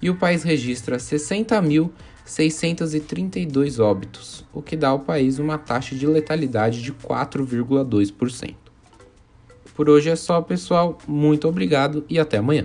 E 0.00 0.08
o 0.08 0.14
país 0.14 0.44
registra 0.44 0.98
60.632 0.98 3.82
óbitos, 3.82 4.44
o 4.52 4.62
que 4.62 4.76
dá 4.76 4.90
ao 4.90 5.00
país 5.00 5.40
uma 5.40 5.58
taxa 5.58 5.96
de 5.96 6.06
letalidade 6.06 6.82
de 6.82 6.92
4,2%. 6.92 8.54
Por 9.74 9.90
hoje 9.90 10.08
é 10.08 10.14
só, 10.14 10.40
pessoal. 10.40 10.98
Muito 11.04 11.48
obrigado 11.48 12.04
e 12.08 12.20
até 12.20 12.38
amanhã. 12.38 12.64